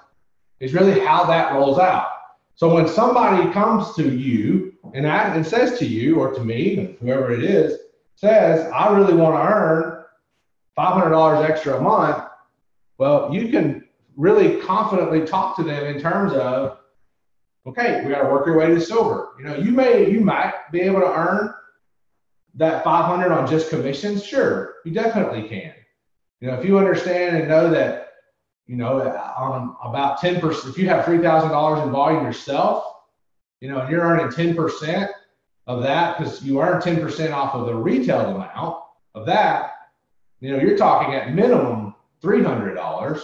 [0.59, 2.12] is really how that rolls out.
[2.55, 7.31] So when somebody comes to you and, and says to you or to me, whoever
[7.33, 7.79] it is,
[8.15, 10.03] says, I really want to earn
[10.77, 12.23] $500 extra a month,
[12.97, 13.85] well, you can
[14.15, 16.77] really confidently talk to them in terms of,
[17.65, 19.29] okay, we got to work your way to silver.
[19.39, 21.53] You know, you may, you might be able to earn
[22.55, 24.23] that 500 on just commissions.
[24.23, 25.73] Sure, you definitely can.
[26.39, 28.02] You know, if you understand and know that,
[28.67, 32.85] you know, on about 10%, if you have $3,000 in volume yourself,
[33.59, 35.09] you know, and you're earning 10%
[35.67, 38.77] of that because you earn 10% off of the retail amount
[39.15, 39.71] of that,
[40.39, 43.21] you know, you're talking at minimum $300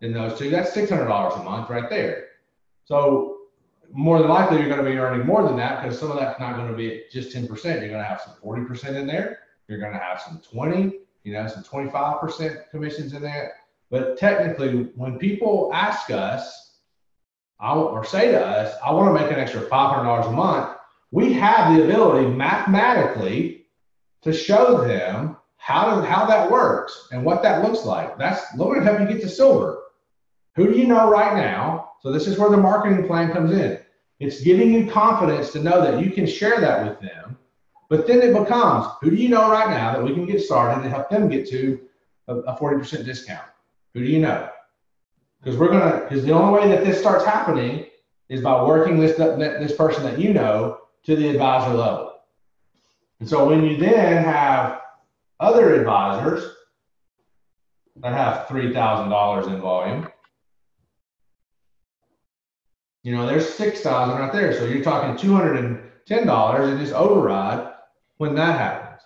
[0.00, 2.26] in those two, that's $600 a month right there.
[2.84, 3.38] So
[3.92, 6.38] more than likely, you're going to be earning more than that because some of that's
[6.38, 7.48] not going to be just 10%.
[7.48, 9.40] You're going to have some 40% in there.
[9.66, 13.54] You're going to have some 20, you know, some 25% commissions in there.
[13.90, 16.76] But technically, when people ask us
[17.60, 20.76] I, or say to us, I want to make an extra $500 a month,
[21.10, 23.66] we have the ability mathematically
[24.22, 28.16] to show them how to, how that works and what that looks like.
[28.16, 29.78] That's going to help you get to silver
[30.58, 31.92] who do you know right now?
[32.00, 33.78] So this is where the marketing plan comes in.
[34.18, 37.38] It's giving you confidence to know that you can share that with them.
[37.88, 40.82] But then it becomes, who do you know right now that we can get started
[40.82, 41.80] and help them get to
[42.26, 43.46] a, 40% discount?
[43.94, 44.48] Who do you know?
[45.42, 47.86] Because we're gonna, because the only way that this starts happening
[48.28, 52.20] is by working this this person that you know to the advisor level.
[53.20, 54.80] And so when you then have
[55.40, 56.44] other advisors
[57.96, 60.08] that have $3,000 in volume,
[63.02, 64.52] you know, there's 6,000 right there.
[64.52, 67.72] So you're talking $210 in this override
[68.18, 69.02] when that happens.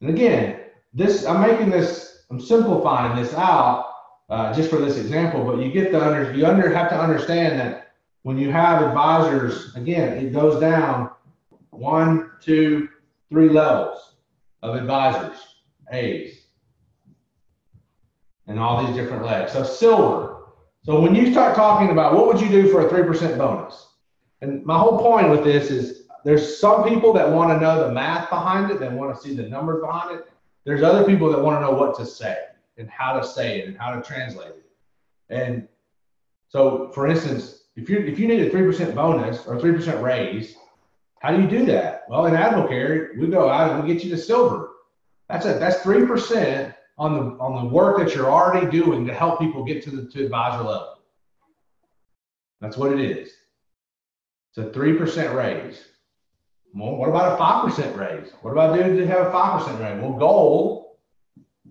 [0.00, 0.60] And again,
[0.92, 3.90] this, I'm making this, I'm simplifying this out
[4.30, 7.58] uh, just for this example, but you get the under, you under have to understand
[7.60, 11.10] that when you have advisors, again, it goes down
[11.70, 12.88] one, two,
[13.28, 14.14] three levels
[14.62, 15.36] of advisors,
[15.92, 16.46] A's,
[18.46, 19.52] and all these different legs.
[19.52, 20.46] So silver.
[20.84, 23.88] So when you start talking about what would you do for a 3% bonus?
[24.40, 27.92] And my whole point with this is there's some people that want to know the
[27.92, 30.26] math behind it, they want to see the numbers behind it.
[30.64, 32.36] There's other people that want to know what to say
[32.78, 34.70] and how to say it and how to translate it.
[35.28, 35.68] And
[36.48, 40.02] so, for instance, if you if you need a three percent bonus or three percent
[40.02, 40.56] raise,
[41.20, 42.04] how do you do that?
[42.08, 44.70] Well, in AdvoCare, we go out and we get you to silver.
[45.28, 45.58] That's it.
[45.58, 49.64] That's three percent on the on the work that you're already doing to help people
[49.64, 50.98] get to the to advisor level.
[52.60, 53.32] That's what it is.
[54.50, 55.82] It's a three percent raise.
[56.74, 58.32] Well, what about a five percent raise?
[58.42, 60.02] What about dudes that have a five percent raise?
[60.02, 60.96] Well, gold,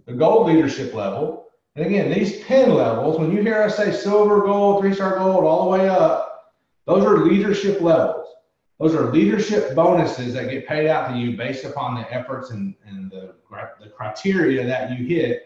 [0.05, 1.43] the gold leadership level,
[1.75, 5.43] and again, these 10 levels, when you hear us say silver, gold, three star gold,
[5.43, 6.53] all the way up,
[6.85, 8.27] those are leadership levels.
[8.79, 12.75] Those are leadership bonuses that get paid out to you based upon the efforts and,
[12.85, 13.35] and the,
[13.79, 15.43] the criteria that you hit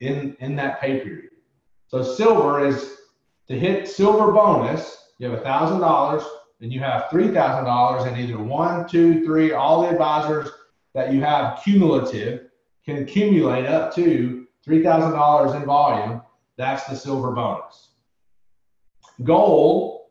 [0.00, 1.30] in, in that pay period.
[1.86, 2.96] So silver is
[3.48, 6.26] to hit silver bonus, you have a $1,000
[6.60, 10.50] and you have $3,000 and either one, two, three, all the advisors
[10.94, 12.46] that you have cumulative
[12.84, 16.22] can accumulate up to $3,000 in volume.
[16.56, 17.90] That's the silver bonus.
[19.22, 20.06] Gold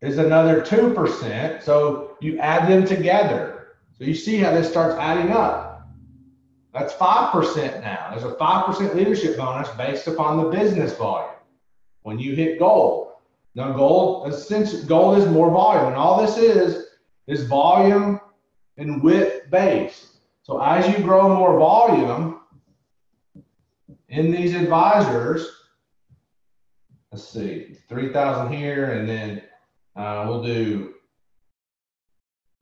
[0.00, 1.62] is another 2%.
[1.62, 3.76] So you add them together.
[3.92, 5.88] So you see how this starts adding up.
[6.72, 8.08] That's 5% now.
[8.10, 11.34] There's a 5% leadership bonus based upon the business volume
[12.02, 13.09] when you hit gold.
[13.54, 15.88] Now, gold, essentially, gold is more volume.
[15.88, 16.86] And all this is,
[17.26, 18.20] is volume
[18.76, 20.06] and width based.
[20.42, 22.40] So as you grow more volume
[24.08, 25.48] in these advisors,
[27.12, 29.42] let's see, 3,000 here, and then
[29.96, 30.94] uh, we'll do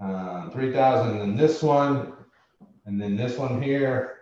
[0.01, 2.13] uh, 3,000 in this one,
[2.87, 4.18] and then this one here.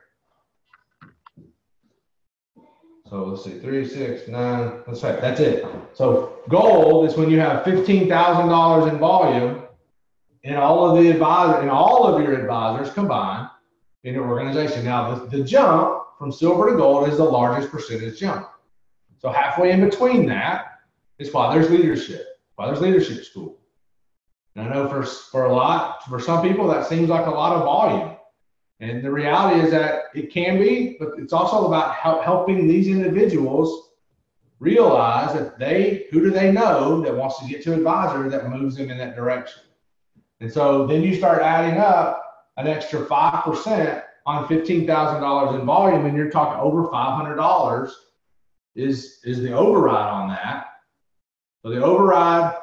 [3.09, 4.83] So let's see, three, six, nine.
[4.87, 5.21] That's right.
[5.21, 5.65] That's it.
[5.95, 9.63] So gold is when you have fifteen thousand dollars in volume,
[10.43, 13.49] in all of the advisor, in all of your advisors combined
[14.03, 14.85] in your organization.
[14.85, 18.49] Now the, the jump from silver to gold is the largest percentage jump.
[19.19, 20.81] So halfway in between that
[21.19, 22.27] is why there's leadership.
[22.57, 23.59] Why there's leadership school.
[24.57, 27.55] And I know for for a lot, for some people, that seems like a lot
[27.55, 28.16] of volume.
[28.81, 32.89] And the reality is that it can be, but it's also about help, helping these
[32.89, 33.91] individuals
[34.59, 38.77] realize that they, who do they know that wants to get to advisor that moves
[38.77, 39.63] them in that direction.
[40.41, 42.23] And so then you start adding up
[42.59, 47.91] an extra 5% on $15,000 in volume, and you're talking over $500
[48.75, 50.67] is, is the override on that.
[51.63, 52.55] So the override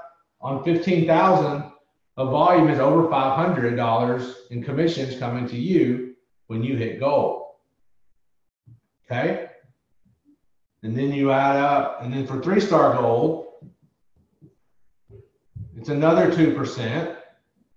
[0.41, 1.72] on 15,000
[2.18, 6.16] of volume is over $500 in commissions coming to you
[6.47, 7.43] when you hit gold.
[9.05, 9.47] Okay.
[10.84, 13.47] And then you add up, and then for three star gold,
[15.78, 17.16] it's another 2%.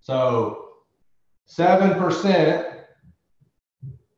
[0.01, 0.67] So
[1.49, 2.83] 7%,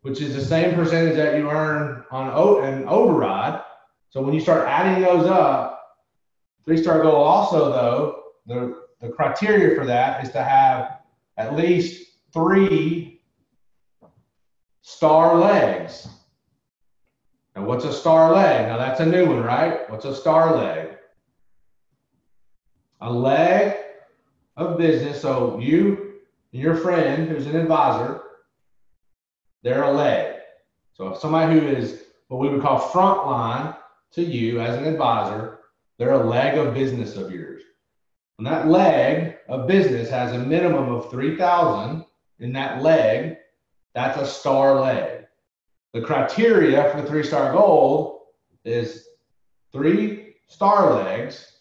[0.01, 3.61] which is the same percentage that you earn on an override.
[4.09, 5.81] So when you start adding those up,
[6.65, 10.99] three star gold also, though, the the criteria for that is to have
[11.37, 13.21] at least three
[14.81, 16.07] star legs.
[17.55, 18.67] And what's a star leg?
[18.67, 19.89] Now that's a new one, right?
[19.89, 20.97] What's a star leg?
[23.01, 23.77] A leg
[24.57, 25.21] of business.
[25.21, 26.15] So you
[26.51, 28.21] and your friend who's an advisor,
[29.63, 30.35] they're a leg.
[30.93, 33.75] So if somebody who is what we would call frontline
[34.11, 35.59] to you as an advisor,
[35.97, 37.63] they're a leg of business of yours.
[38.39, 42.05] And that leg of business has a minimum of 3,000
[42.39, 43.35] in that leg.
[43.93, 45.25] That's a star leg.
[45.91, 48.21] The criteria for three star gold
[48.63, 49.09] is
[49.73, 51.59] three star legs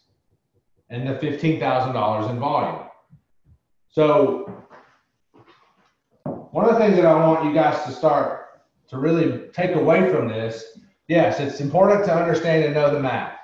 [0.88, 2.86] and the $15,000 in volume.
[3.88, 4.64] So
[6.52, 8.60] one of the things that I want you guys to start
[8.90, 13.37] to really take away from this, yes, it's important to understand and know the math.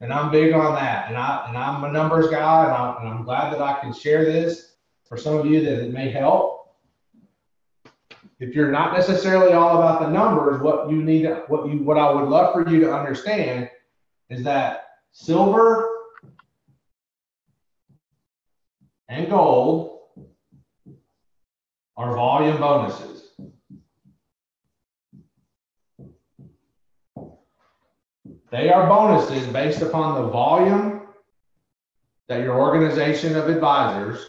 [0.00, 1.08] And I'm big on that.
[1.08, 3.92] And I and I'm a numbers guy, and, I, and I'm glad that I can
[3.92, 4.74] share this
[5.08, 6.74] for some of you that it may help.
[8.38, 12.12] If you're not necessarily all about the numbers, what you need, what you, what I
[12.12, 13.70] would love for you to understand
[14.28, 15.88] is that silver
[19.08, 20.00] and gold
[21.96, 23.15] are volume bonuses.
[28.50, 31.02] They are bonuses based upon the volume
[32.28, 34.28] that your organization of advisors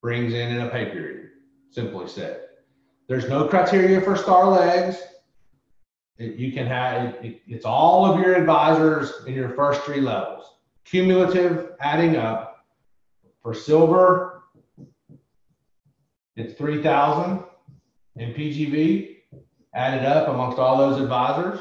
[0.00, 1.30] brings in in a pay period,
[1.70, 2.40] simply said.
[3.08, 4.96] There's no criteria for star legs.
[6.18, 10.44] It, you can have it, it's all of your advisors in your first three levels.
[10.84, 12.66] Cumulative adding up
[13.42, 14.44] for silver,
[16.36, 17.42] it's 3,000
[18.16, 19.16] in PGV
[19.74, 21.60] added up amongst all those advisors.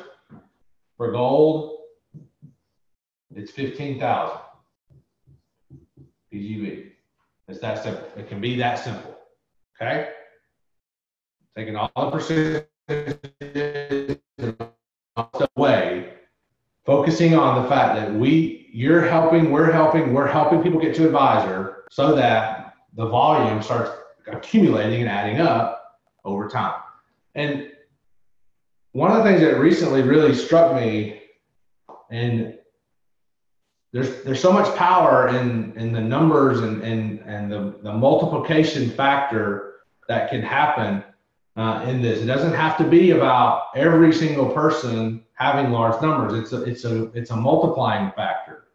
[1.02, 1.80] For gold,
[3.36, 4.38] it's 15,000
[6.32, 6.92] PGV.
[7.48, 8.08] It's that simple.
[8.16, 9.18] It can be that simple.
[9.82, 10.10] Okay?
[11.58, 14.20] Taking all the percentages
[15.56, 16.14] away,
[16.86, 21.08] focusing on the fact that we, you're helping, we're helping, we're helping people get to
[21.08, 23.90] advisor so that the volume starts
[24.28, 26.80] accumulating and adding up over time.
[27.34, 27.71] And
[28.94, 31.22] one of the things that recently really struck me,
[32.10, 32.58] and
[33.94, 38.90] there's there's so much power in in the numbers and and and the, the multiplication
[38.90, 39.76] factor
[40.08, 41.04] that can happen
[41.56, 42.20] uh, in this.
[42.20, 46.34] It doesn't have to be about every single person having large numbers.
[46.34, 48.68] It's a it's a it's a multiplying factor.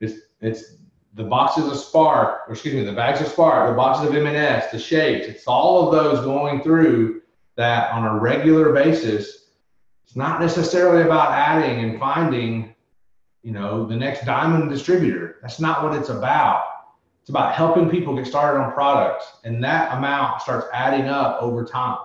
[0.00, 0.76] It's it's
[1.14, 4.70] the boxes of Spark, or excuse me, the bags of Spark, the boxes of M&S,
[4.70, 5.26] the shapes.
[5.26, 7.22] It's all of those going through
[7.56, 9.45] that on a regular basis
[10.06, 12.74] it's not necessarily about adding and finding,
[13.42, 15.38] you know, the next diamond distributor.
[15.42, 16.64] That's not what it's about.
[17.22, 21.64] It's about helping people get started on products, and that amount starts adding up over
[21.64, 21.98] time.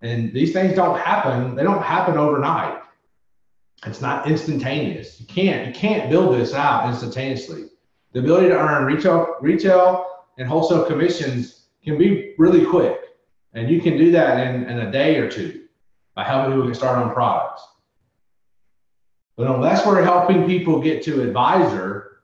[0.00, 2.80] And these things don't happen; they don't happen overnight.
[3.84, 5.20] It's not instantaneous.
[5.20, 7.66] You can't you can't build this out instantaneously.
[8.14, 10.06] The ability to earn retail retail
[10.38, 13.00] and wholesale commissions can be really quick,
[13.52, 15.65] and you can do that in, in a day or two
[16.16, 17.62] by helping people get started on products.
[19.36, 22.22] But unless we're helping people get to advisor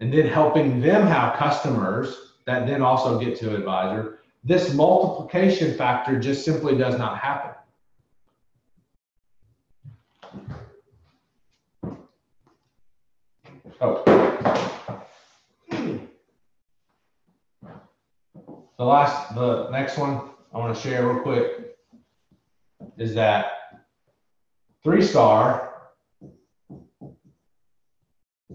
[0.00, 6.18] and then helping them have customers that then also get to advisor, this multiplication factor
[6.18, 7.52] just simply does not happen.
[13.80, 14.02] Oh.
[18.78, 21.65] The last, the next one I want to share real quick
[22.98, 23.46] is that
[24.82, 25.72] three star,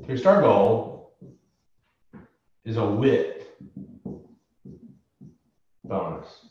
[0.06, 1.08] three star gold
[2.66, 3.48] is a width
[5.84, 6.48] bonus.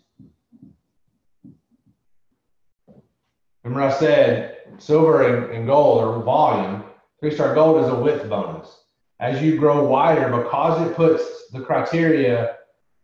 [3.65, 6.85] Remember I said silver and, and gold are volume.
[7.21, 8.85] Three star gold is a width bonus.
[9.19, 12.57] As you grow wider, because it puts the criteria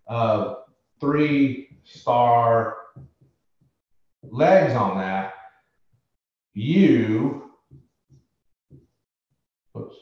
[0.07, 0.59] of
[1.01, 2.77] three star
[4.31, 5.35] legs on that,
[6.55, 7.51] you
[9.77, 9.97] oops,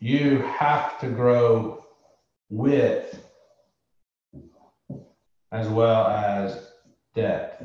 [0.00, 1.84] you have to grow
[2.50, 3.20] width
[5.52, 6.72] as well as
[7.14, 7.62] depth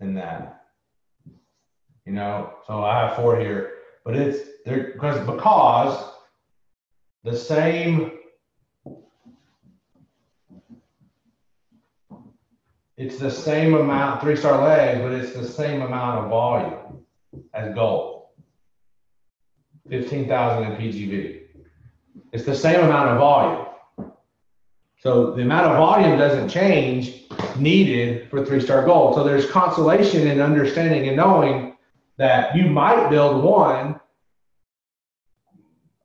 [0.00, 0.62] in that.
[2.06, 6.14] You know, so I have four here, but it's there because because
[7.24, 8.21] the same
[13.02, 17.04] it's the same amount, three star legs, but it's the same amount of volume
[17.52, 18.26] as gold.
[19.90, 21.40] 15,000 in PGV.
[22.30, 23.66] It's the same amount of volume.
[25.00, 27.24] So the amount of volume doesn't change
[27.56, 29.16] needed for three star gold.
[29.16, 31.76] So there's consolation in understanding and knowing
[32.18, 33.98] that you might build one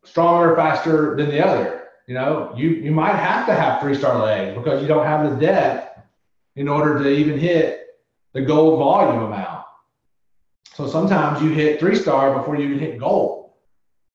[0.04, 1.89] stronger, faster than the other.
[2.08, 5.30] You know, you, you might have to have three star legs because you don't have
[5.30, 5.97] the depth
[6.58, 7.86] in order to even hit
[8.34, 9.64] the gold volume amount.
[10.74, 13.51] So sometimes you hit three star before you hit gold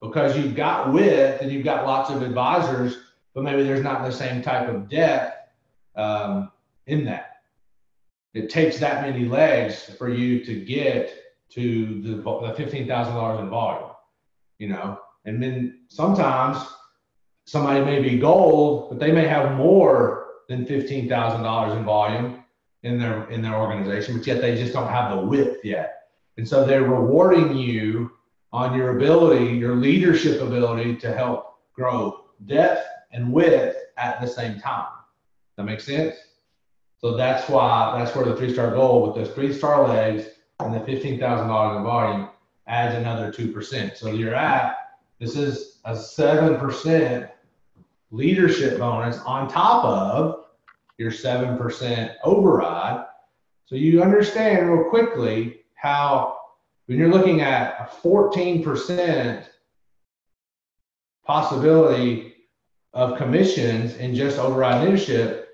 [0.03, 2.99] because you've got width and you've got lots of advisors,
[3.33, 5.37] but maybe there's not the same type of depth
[5.95, 6.51] um,
[6.87, 7.43] in that.
[8.35, 11.15] it takes that many legs for you to get
[11.51, 13.91] to the, the $15,000 in volume,
[14.59, 16.59] you know, and then sometimes
[17.45, 22.45] somebody may be gold, but they may have more than $15,000 in volume
[22.83, 26.09] in their, in their organization, but yet they just don't have the width yet.
[26.37, 28.13] And so they're rewarding you
[28.53, 34.61] on your ability, your leadership ability to help grow depth and width at the same
[34.61, 34.89] time.
[35.57, 36.17] That makes sense?
[36.99, 40.25] So that's why that's where the three star goal with those three star legs
[40.61, 42.29] and the fifteen thousand dollars in volume
[42.67, 43.97] adds another two percent.
[43.97, 44.77] So you're at
[45.19, 47.29] this is a seven percent
[48.13, 50.45] leadership bonus on top of
[50.99, 53.05] your seven percent override.
[53.65, 56.39] So you understand real quickly how
[56.87, 59.49] when you're looking at a fourteen percent
[61.25, 62.35] possibility
[62.93, 65.49] of commissions in just override leadership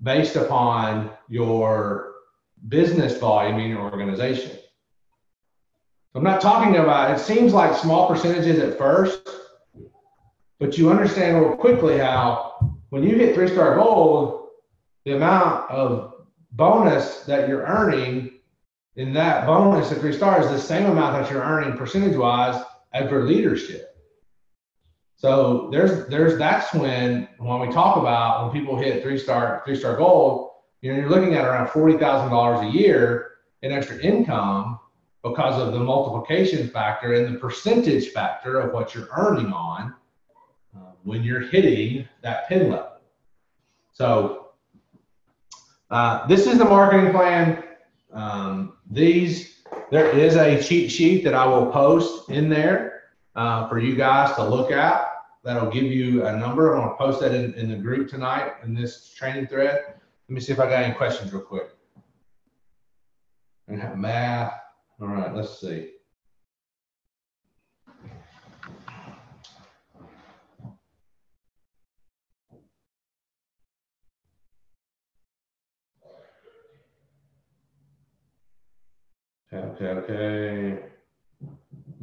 [0.00, 2.12] based upon your
[2.68, 4.52] business volume in your organization.
[6.14, 9.28] I'm not talking about, it seems like small percentages at first,
[10.58, 14.48] but you understand real quickly how when you hit three star gold,
[15.04, 16.14] the amount of
[16.52, 18.38] bonus that you're earning
[18.96, 22.60] in that bonus at three stars is the same amount that you're earning percentage wise
[22.92, 23.96] as for leadership.
[25.14, 29.76] So there's there's that's when when we talk about when people hit three star three
[29.76, 30.50] star gold,
[30.80, 33.32] you know, you're looking at around forty thousand dollars a year
[33.62, 34.78] in extra income
[35.22, 39.94] because of the multiplication factor and the percentage factor of what you're earning on
[41.04, 42.92] when you're hitting that pin level.
[43.92, 44.50] So
[45.90, 47.64] uh, this is the marketing plan.
[48.12, 53.04] Um, these there is a cheat sheet that I will post in there
[53.36, 55.06] uh, for you guys to look at
[55.44, 56.74] that'll give you a number.
[56.74, 59.80] I'm gonna post that in, in the group tonight in this training thread.
[60.28, 61.70] Let me see if I got any questions real quick.
[63.66, 64.52] And have math.
[65.00, 65.92] All right, let's see.
[79.50, 80.82] Okay, okay, okay.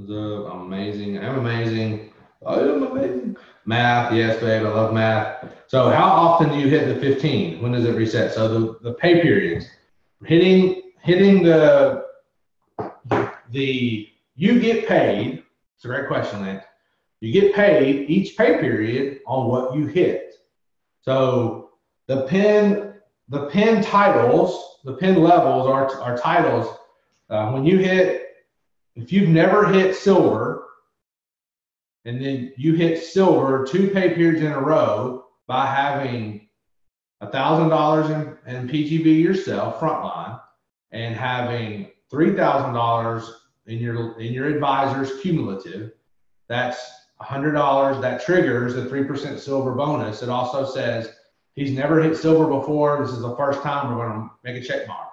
[0.01, 0.53] Up?
[0.53, 1.19] Amazing.
[1.19, 2.11] I'm amazing.
[2.45, 3.37] I am amazing.
[3.65, 4.65] Math, yes, babe.
[4.65, 5.47] I love math.
[5.67, 7.61] So, how often do you hit the 15?
[7.61, 8.33] When does it reset?
[8.33, 9.67] So, the, the pay periods,
[10.23, 12.05] hitting hitting the
[13.51, 15.43] the you get paid.
[15.75, 16.63] It's a great question, Lance.
[17.21, 20.33] You get paid each pay period on what you hit.
[21.01, 21.69] So,
[22.07, 22.95] the pin
[23.29, 26.75] the pin titles, the pin levels are are titles.
[27.29, 28.27] Uh, when you hit,
[28.95, 30.65] if you've never hit silver,
[32.05, 36.47] and then you hit silver two pay periods in a row by having
[37.21, 40.39] a thousand dollars in, PGV yourself frontline
[40.91, 43.31] and having three thousand dollars
[43.65, 45.93] in your in your advisors cumulative.
[46.47, 46.77] That's
[47.19, 47.99] hundred dollars.
[48.01, 50.21] That triggers the three percent silver bonus.
[50.21, 51.09] It also says
[51.53, 53.03] he's never hit silver before.
[53.03, 55.07] This is the first time we're going to make a check mark.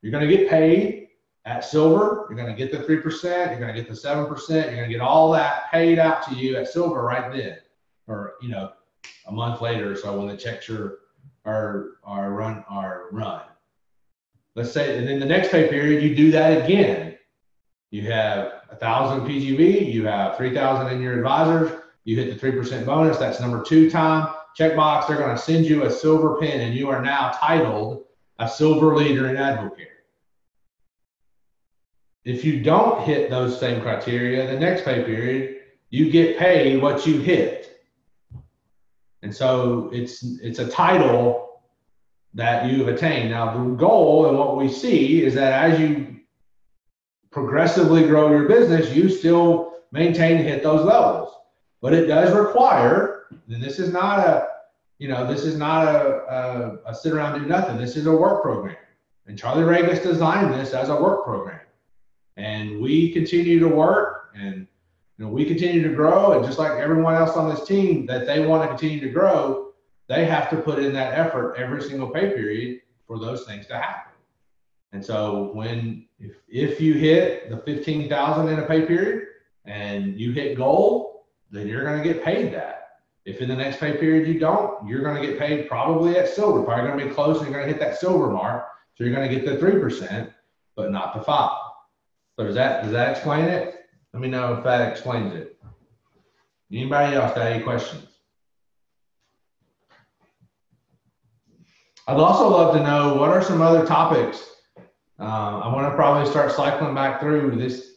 [0.00, 1.01] You're going to get paid
[1.44, 4.76] at silver, you're going to get the 3%, you're going to get the 7%, you're
[4.76, 7.58] going to get all that paid out to you at silver right then,
[8.06, 8.72] or, you know,
[9.26, 10.98] a month later so when the checks are,
[11.44, 13.42] are, are run, are run.
[14.54, 17.16] Let's say, and then the next pay period, you do that again.
[17.90, 22.86] You have a thousand PGV, you have 3,000 in your advisors, you hit the 3%
[22.86, 23.18] bonus.
[23.18, 24.34] That's number two time.
[24.58, 28.04] Checkbox, they're going to send you a silver pin and you are now titled
[28.38, 29.91] a silver leader in Advocare.
[32.24, 35.60] If you don't hit those same criteria, the next pay period,
[35.90, 37.82] you get paid what you hit.
[39.22, 41.60] And so it's it's a title
[42.34, 43.30] that you've attained.
[43.30, 46.20] Now the goal and what we see is that as you
[47.30, 51.34] progressively grow your business, you still maintain and hit those levels.
[51.80, 54.46] But it does require, and this is not a,
[54.98, 57.76] you know, this is not a, a, a sit around do nothing.
[57.76, 58.76] This is a work program.
[59.26, 61.60] And Charlie Ragus designed this as a work program
[62.36, 64.66] and we continue to work and
[65.18, 66.32] you know we continue to grow.
[66.32, 69.72] And just like everyone else on this team that they want to continue to grow
[70.08, 73.74] they have to put in that effort every single pay period for those things to
[73.74, 74.12] happen.
[74.92, 79.28] And so when if, if you hit the 15000 in a pay period
[79.64, 82.78] and you hit goal then you're going to get paid that.
[83.24, 86.28] If in the next pay period you don't you're going to get paid probably at
[86.28, 86.62] silver.
[86.62, 88.66] Probably going to be close and you're going to hit that silver mark.
[88.94, 90.32] So you're going to get the 3%
[90.76, 91.50] but not the 5
[92.36, 93.86] so does that does that explain it?
[94.12, 95.58] Let me know if that explains it.
[96.72, 98.06] Anybody else got any questions?
[102.08, 104.56] I'd also love to know what are some other topics.
[105.20, 107.92] Uh, I want to probably start cycling back through this.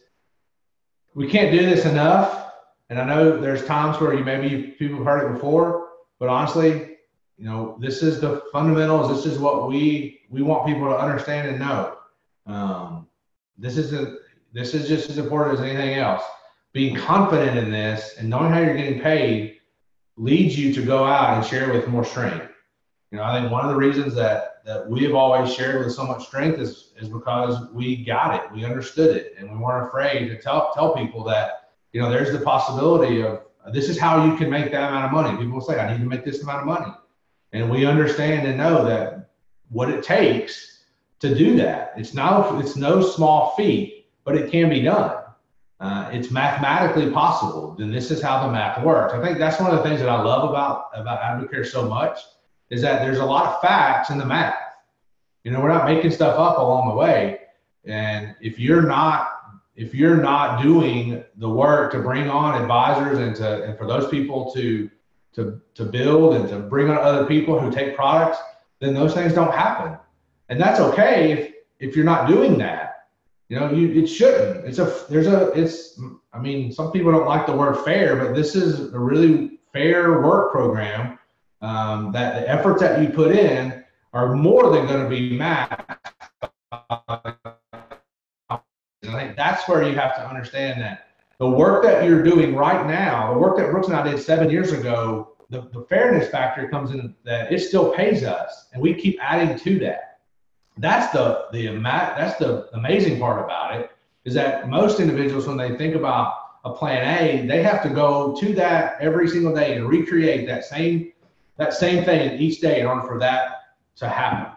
[1.14, 2.52] We can't do this enough,
[2.88, 5.88] and I know there's times where you maybe people have heard it before,
[6.20, 6.96] but honestly,
[7.36, 9.08] you know, this is the fundamentals.
[9.08, 11.96] This is what we we want people to understand and know.
[12.46, 13.08] Um,
[13.58, 14.16] this is a,
[14.56, 16.22] this is just as important as anything else.
[16.72, 19.58] Being confident in this and knowing how you're getting paid
[20.16, 22.50] leads you to go out and share with more strength.
[23.10, 25.94] You know, I think one of the reasons that that we have always shared with
[25.94, 29.88] so much strength is is because we got it, we understood it, and we weren't
[29.88, 33.42] afraid to tell tell people that you know there's the possibility of
[33.72, 35.36] this is how you can make that amount of money.
[35.36, 36.92] People will say, I need to make this amount of money,
[37.52, 39.30] and we understand and know that
[39.68, 40.84] what it takes
[41.20, 41.92] to do that.
[41.96, 43.95] It's not it's no small feat,
[44.26, 45.16] but it can be done.
[45.78, 47.76] Uh, it's mathematically possible.
[47.78, 49.14] Then this is how the math works.
[49.14, 52.18] I think that's one of the things that I love about about Advocare so much
[52.70, 54.58] is that there's a lot of facts in the math.
[55.44, 57.40] You know, we're not making stuff up along the way.
[57.84, 59.30] And if you're not
[59.76, 64.10] if you're not doing the work to bring on advisors and to and for those
[64.10, 64.90] people to
[65.34, 68.38] to to build and to bring on other people who take products,
[68.80, 69.96] then those things don't happen.
[70.48, 72.95] And that's okay if if you're not doing that.
[73.48, 74.66] You know, you it shouldn't.
[74.66, 76.00] It's a there's a it's
[76.32, 80.20] I mean, some people don't like the word fair, but this is a really fair
[80.20, 81.18] work program
[81.62, 85.80] um, that the efforts that you put in are more than going to be matched.
[86.72, 88.58] I
[89.02, 93.32] think that's where you have to understand that the work that you're doing right now,
[93.32, 96.90] the work that Brooks and I did seven years ago, the, the fairness factor comes
[96.90, 100.15] in that it still pays us, and we keep adding to that.
[100.78, 103.90] That's the the that's the amazing part about it
[104.24, 108.34] is that most individuals when they think about a plan A, they have to go
[108.40, 111.12] to that every single day and recreate that same
[111.56, 114.52] that same thing each day in order for that to happen.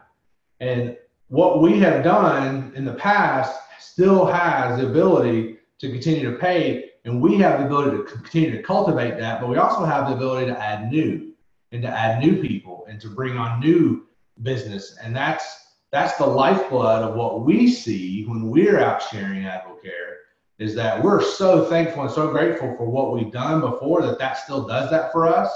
[0.59, 0.97] And
[1.29, 6.91] what we have done in the past still has the ability to continue to pay,
[7.05, 10.15] and we have the ability to continue to cultivate that, but we also have the
[10.15, 11.31] ability to add new
[11.71, 14.07] and to add new people and to bring on new
[14.41, 14.97] business.
[15.01, 20.15] And that's that's the lifeblood of what we see when we're out sharing Advocare
[20.57, 24.37] is that we're so thankful and so grateful for what we've done before that that
[24.37, 25.49] still does that for us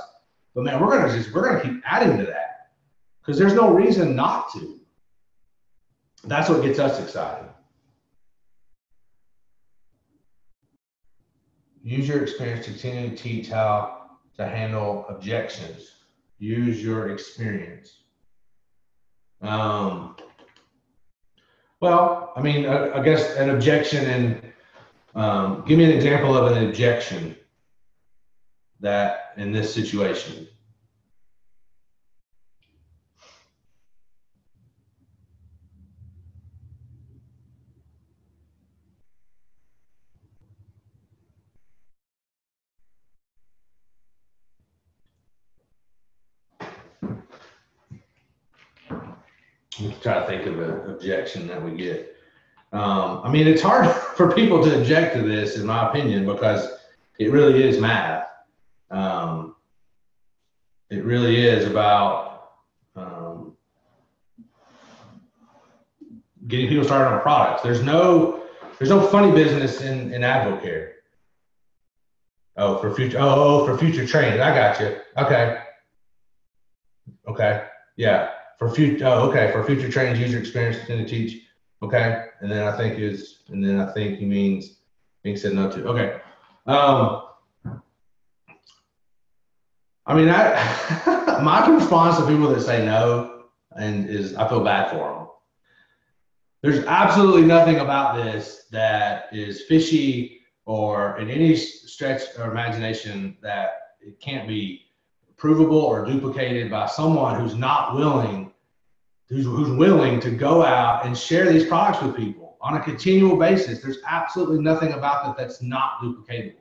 [0.53, 2.69] but man, we're gonna just we're gonna keep adding to that
[3.21, 4.79] because there's no reason not to.
[6.25, 7.49] That's what gets us excited.
[11.83, 15.91] Use your experience to continue to teach how to handle objections.
[16.39, 18.02] Use your experience.
[19.43, 20.15] Um,
[21.79, 24.53] well, I mean, I, I guess an objection and
[25.15, 27.35] um, give me an example of an objection
[28.79, 30.47] that in this situation?
[50.01, 52.15] Try to think of an objection that we get.
[52.71, 56.67] Um, I mean, it's hard for people to object to this, in my opinion, because
[57.19, 58.27] it really is math.
[58.89, 59.55] Um,
[60.89, 62.51] it really is about
[62.95, 63.55] um,
[66.47, 67.63] getting people started on products.
[67.63, 68.43] There's no
[68.77, 70.91] there's no funny business in in Advocare.
[72.57, 74.39] Oh, for future oh, oh for future training.
[74.39, 74.97] I got you.
[75.17, 75.61] Okay.
[77.27, 77.65] Okay.
[77.95, 78.31] Yeah.
[78.59, 81.43] For future oh, okay, for future trainings, user experience to teach.
[81.81, 82.25] Okay.
[82.41, 84.77] And then I think is and then I think he means
[85.23, 85.85] being said no to.
[85.87, 86.21] Okay.
[86.65, 87.23] Um
[90.05, 93.45] I mean, I, my response to people that say no
[93.75, 95.27] and is I feel bad for them.
[96.61, 103.95] There's absolutely nothing about this that is fishy or in any stretch or imagination that
[103.99, 104.85] it can't be
[105.37, 108.42] provable or duplicated by someone who's not willing,
[109.33, 113.35] who's, who's willing to go out and share these products with people on a continual
[113.35, 113.81] basis.
[113.81, 116.55] There's absolutely nothing about that that's not duplicatable.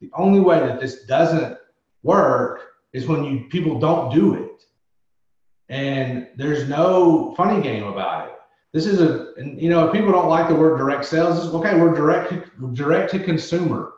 [0.00, 1.56] The only way that this doesn't
[2.02, 2.62] work
[2.92, 4.64] is when you people don't do it.
[5.68, 8.34] And there's no funny game about it.
[8.72, 11.54] This is a and, you know if people don't like the word direct sales is
[11.54, 12.34] okay we're direct
[12.74, 13.92] direct to consumer.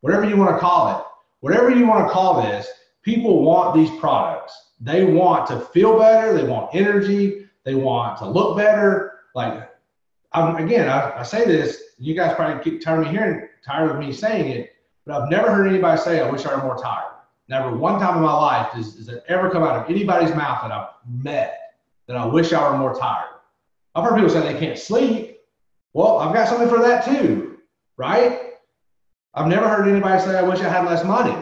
[0.00, 1.04] Whatever you want to call it.
[1.40, 2.68] Whatever you want to call this
[3.02, 4.54] people want these products.
[4.80, 6.34] They want to feel better.
[6.34, 9.70] They want energy they want to look better like
[10.32, 13.90] I'm, again I, I say this you guys probably keep tired of me hearing tired
[13.90, 14.72] of me saying it
[15.06, 17.14] but i've never heard anybody say i wish i were more tired
[17.48, 20.62] Never one time in my life does, does it ever come out of anybody's mouth
[20.62, 20.88] that I've
[21.22, 21.60] met
[22.06, 23.28] that I wish I were more tired.
[23.94, 25.38] I've heard people say they can't sleep.
[25.92, 27.58] Well, I've got something for that too,
[27.96, 28.54] right?
[29.34, 31.36] I've never heard anybody say, I wish I had less money,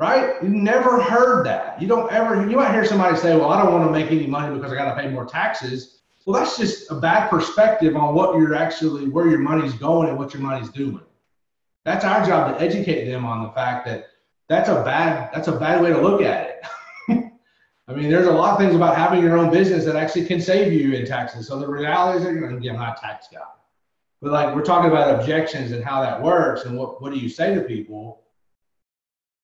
[0.00, 0.42] right?
[0.42, 1.80] You never heard that.
[1.80, 4.26] You don't ever, you might hear somebody say, well, I don't want to make any
[4.26, 6.00] money because I got to pay more taxes.
[6.24, 10.18] Well, that's just a bad perspective on what you're actually, where your money's going and
[10.18, 11.02] what your money's doing.
[11.84, 14.06] That's our job to educate them on the fact that
[14.48, 16.64] that's a bad, that's a bad way to look at it.
[17.86, 20.40] I mean, there's a lot of things about having your own business that actually can
[20.40, 21.46] save you in taxes.
[21.46, 23.40] So the reality is, you again, I'm not a tax guy,
[24.22, 27.28] but like we're talking about objections and how that works, and what what do you
[27.28, 28.20] say to people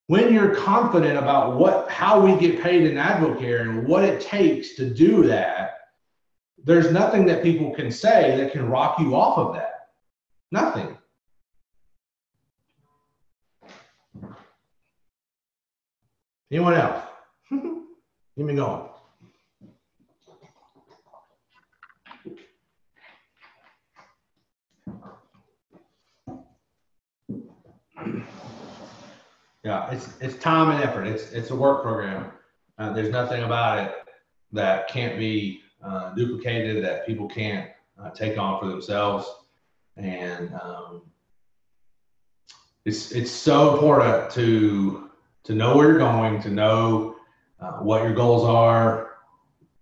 [0.08, 4.74] when you're confident about what how we get paid in Advocare and what it takes
[4.74, 5.72] to do that?
[6.64, 9.88] There's nothing that people can say that can rock you off of that.
[10.52, 10.96] Nothing.
[16.50, 17.02] Anyone else?
[17.50, 18.88] keep me going.
[29.66, 31.08] Yeah, it's it's time and effort.
[31.08, 32.30] It's it's a work program.
[32.78, 33.96] Uh, there's nothing about it
[34.52, 37.68] that can't be uh, duplicated that people can't
[38.00, 39.26] uh, take on for themselves,
[39.96, 41.02] and um,
[42.84, 45.10] it's it's so important to
[45.42, 47.16] to know where you're going, to know
[47.58, 49.16] uh, what your goals are.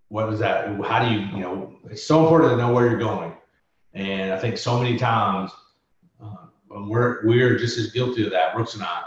[0.08, 0.80] What is that?
[0.82, 3.34] How do you, you know, it's so important to know where you're going.
[3.92, 5.50] And I think so many times
[6.22, 9.02] uh, we're, we're just as guilty of that, Brooks and I,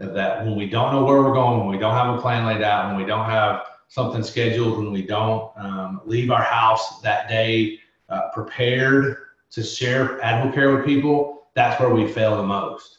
[0.00, 2.62] that when we don't know where we're going, when we don't have a plan laid
[2.62, 7.28] out, when we don't have something scheduled, when we don't um, leave our house that
[7.28, 7.78] day
[8.08, 9.16] uh, prepared
[9.50, 12.98] to share Advocare with people, that's where we fail the most.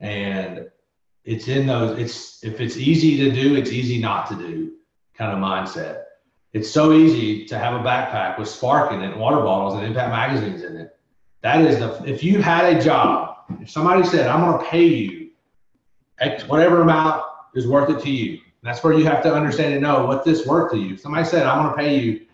[0.00, 0.70] And
[1.24, 4.72] it's in those it's if it's easy to do it's easy not to do
[5.14, 6.02] kind of mindset
[6.52, 10.10] it's so easy to have a backpack with spark in it water bottles and impact
[10.10, 10.96] magazines in it
[11.40, 14.84] that is the if you had a job if somebody said i'm going to pay
[14.84, 15.23] you
[16.18, 18.40] X, whatever amount is worth it to you.
[18.62, 20.96] That's where you have to understand and know what this worth to you?
[20.96, 22.26] Somebody said i'm going to pay you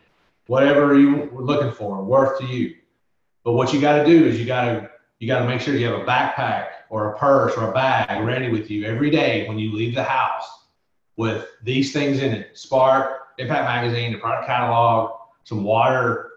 [0.46, 2.76] whatever you were looking for worth to you.
[3.44, 5.76] But what you got to do is you got to you got to make sure
[5.76, 9.46] you have a backpack or a purse or a bag ready with you every day
[9.46, 10.48] when you leave the house
[11.16, 12.56] with these things in it.
[12.56, 15.12] Spark, Impact Magazine, the product catalog,
[15.44, 16.30] some water.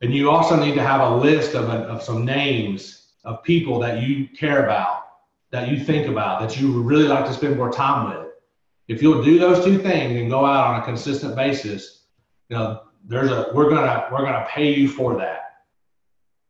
[0.00, 3.78] And you also need to have a list of, a, of some names of people
[3.78, 5.01] that you care about,
[5.52, 8.28] that you think about, that you would really like to spend more time with.
[8.88, 12.04] If you'll do those two things and go out on a consistent basis,
[12.48, 15.42] you know, there's a we're gonna we're gonna pay you for that.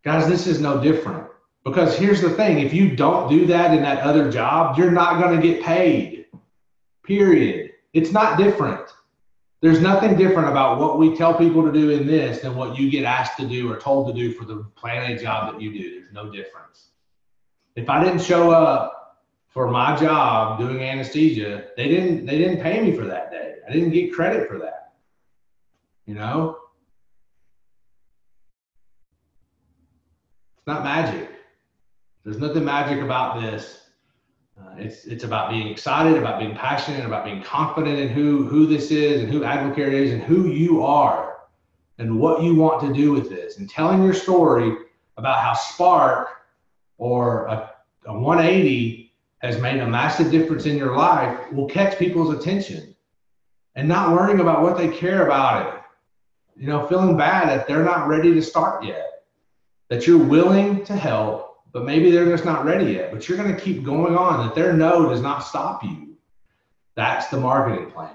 [0.04, 1.28] Guys, this is no different.
[1.64, 5.20] Because here's the thing if you don't do that in that other job, you're not
[5.30, 6.26] to get paid.
[7.04, 7.70] Period.
[7.92, 8.88] It's not different.
[9.60, 12.90] There's nothing different about what we tell people to do in this than what you
[12.90, 15.72] get asked to do or told to do for the plan A job that you
[15.72, 16.00] do.
[16.00, 16.91] There's no difference.
[17.74, 22.80] If I didn't show up for my job doing anesthesia, they didn't they didn't pay
[22.80, 23.54] me for that day.
[23.66, 24.92] I didn't get credit for that.
[26.06, 26.58] You know?
[30.58, 31.30] It's not magic.
[32.24, 33.80] There's nothing magic about this.
[34.60, 38.66] Uh, it's it's about being excited, about being passionate, about being confident in who who
[38.66, 41.38] this is and who Advocare is and who you are
[41.98, 44.76] and what you want to do with this and telling your story
[45.16, 46.41] about how Spark
[46.98, 47.70] or a,
[48.06, 52.94] a 180 has made a massive difference in your life will catch people's attention
[53.74, 55.80] and not worrying about what they care about it.
[56.56, 59.24] You know, feeling bad that they're not ready to start yet,
[59.88, 63.10] that you're willing to help but maybe they're just not ready yet.
[63.10, 64.46] But you're going to keep going on.
[64.46, 66.16] That their no does not stop you.
[66.94, 68.14] That's the marketing plan.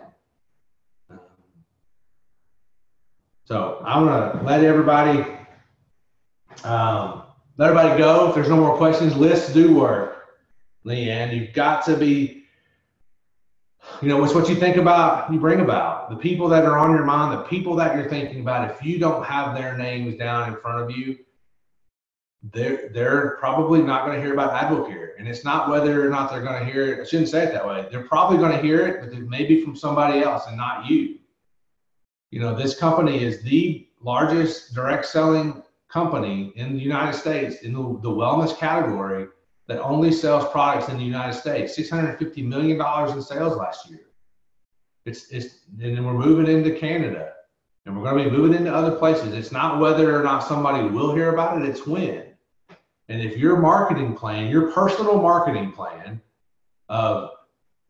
[3.45, 5.25] So I'm going to let everybody
[6.63, 7.23] um,
[7.57, 8.29] let everybody go.
[8.29, 10.27] If there's no more questions, lists do work.
[10.85, 12.43] Leanne, you've got to be,
[14.01, 16.09] you know, it's what you think about, you bring about.
[16.09, 18.99] The people that are on your mind, the people that you're thinking about, if you
[18.99, 21.17] don't have their names down in front of you,
[22.53, 26.29] they're they're probably not going to hear about Advocare, and it's not whether or not
[26.29, 27.01] they're going to hear it.
[27.01, 27.87] I shouldn't say it that way.
[27.91, 30.85] They're probably going to hear it, but it may be from somebody else and not
[30.85, 31.17] you.
[32.29, 37.73] You know, this company is the largest direct selling company in the United States in
[37.73, 39.27] the, the wellness category
[39.67, 41.75] that only sells products in the United States.
[41.75, 44.01] Six hundred fifty million dollars in sales last year.
[45.05, 47.33] It's it's and then we're moving into Canada
[47.85, 49.33] and we're going to be moving into other places.
[49.33, 52.23] It's not whether or not somebody will hear about it, it's when.
[53.09, 56.21] And if your marketing plan, your personal marketing plan
[56.89, 57.29] of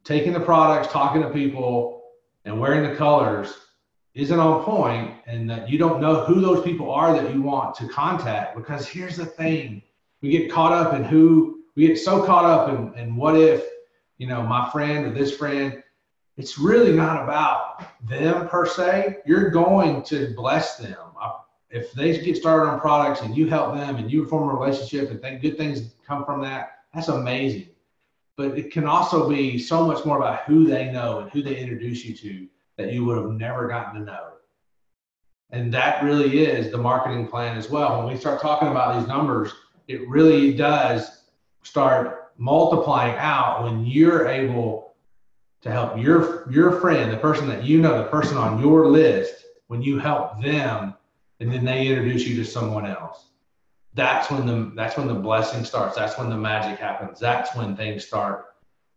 [0.04, 2.04] taking the products, talking to people,
[2.46, 3.56] and wearing the colors
[4.18, 7.76] isn't on point and that you don't know who those people are that you want
[7.76, 8.56] to contact.
[8.56, 9.82] Because here's the thing
[10.22, 13.64] we get caught up in who we get so caught up in, in what if
[14.18, 15.84] you know my friend or this friend.
[16.36, 19.18] It's really not about them per se.
[19.26, 20.98] You're going to bless them.
[21.70, 25.10] If they get started on products and you help them and you form a relationship
[25.10, 27.68] and think good things come from that that's amazing.
[28.36, 31.58] But it can also be so much more about who they know and who they
[31.58, 32.48] introduce you to
[32.78, 34.34] that you would have never gotten to know.
[35.50, 38.04] And that really is the marketing plan as well.
[38.04, 39.54] When we start talking about these numbers,
[39.88, 41.24] it really does
[41.64, 44.96] start multiplying out when you're able
[45.62, 49.46] to help your your friend, the person that you know, the person on your list,
[49.68, 50.94] when you help them
[51.40, 53.30] and then they introduce you to someone else.
[53.94, 55.96] That's when the that's when the blessing starts.
[55.96, 57.20] That's when the magic happens.
[57.20, 58.46] That's when things start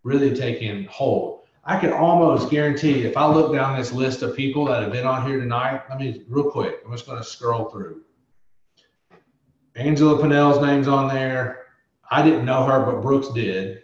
[0.02, 1.39] really taking hold.
[1.64, 5.06] I can almost guarantee if I look down this list of people that have been
[5.06, 8.02] on here tonight, let me real quick, I'm just going to scroll through.
[9.76, 11.66] Angela Pinnell's name's on there.
[12.10, 13.82] I didn't know her, but Brooks did.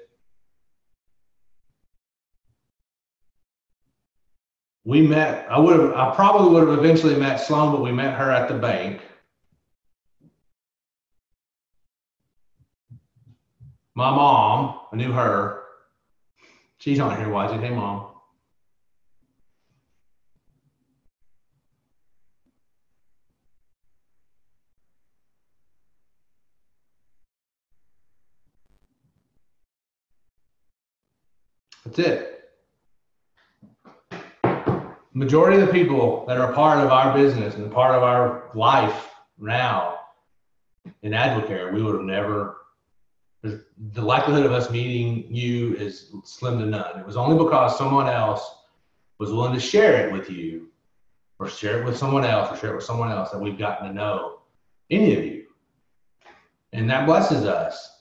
[4.84, 8.14] We met, I would have, I probably would have eventually met Sloan, but we met
[8.14, 9.02] her at the bank.
[13.94, 15.65] My mom, I knew her.
[16.86, 17.60] She's on here watching.
[17.60, 18.06] Hey, mom.
[31.84, 32.50] That's it.
[35.12, 39.10] Majority of the people that are part of our business and part of our life
[39.40, 39.98] now
[41.02, 42.58] in Advocare, we would have never
[43.42, 46.98] the likelihood of us meeting you is slim to none.
[46.98, 48.56] It was only because someone else
[49.18, 50.68] was willing to share it with you
[51.38, 53.88] or share it with someone else or share it with someone else that we've gotten
[53.88, 54.40] to know
[54.90, 55.46] any of you.
[56.72, 57.92] And that blesses us.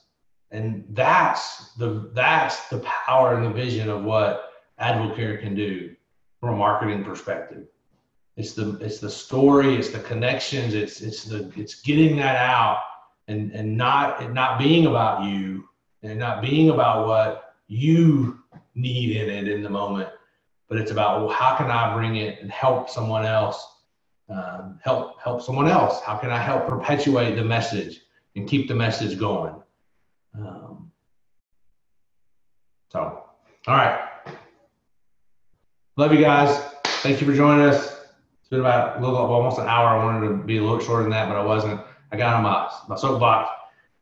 [0.50, 5.94] And that's the that's the power and the vision of what Advocare can do
[6.40, 7.66] from a marketing perspective.
[8.36, 12.80] It's the it's the story, it's the connections, it's it's the it's getting that out
[13.28, 15.68] and and not it not being about you
[16.02, 18.38] and not being about what you
[18.74, 20.08] need in it in the moment,
[20.68, 23.66] but it's about well, how can I bring it and help someone else,
[24.28, 26.00] um, help help someone else?
[26.02, 28.00] How can I help perpetuate the message
[28.36, 29.54] and keep the message going?
[30.38, 30.92] Um,
[32.90, 33.24] so,
[33.66, 34.08] all right,
[35.96, 36.62] love you guys.
[36.84, 37.96] Thank you for joining us.
[38.40, 39.88] It's been about a little almost an hour.
[39.88, 41.80] I wanted to be a little shorter than that, but I wasn't.
[42.12, 43.50] I got on my, my soapbox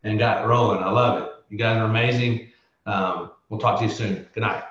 [0.02, 0.82] and got rolling.
[0.82, 1.30] I love it.
[1.50, 2.48] You guys are amazing.
[2.86, 4.26] Um, we'll talk to you soon.
[4.34, 4.64] Good night.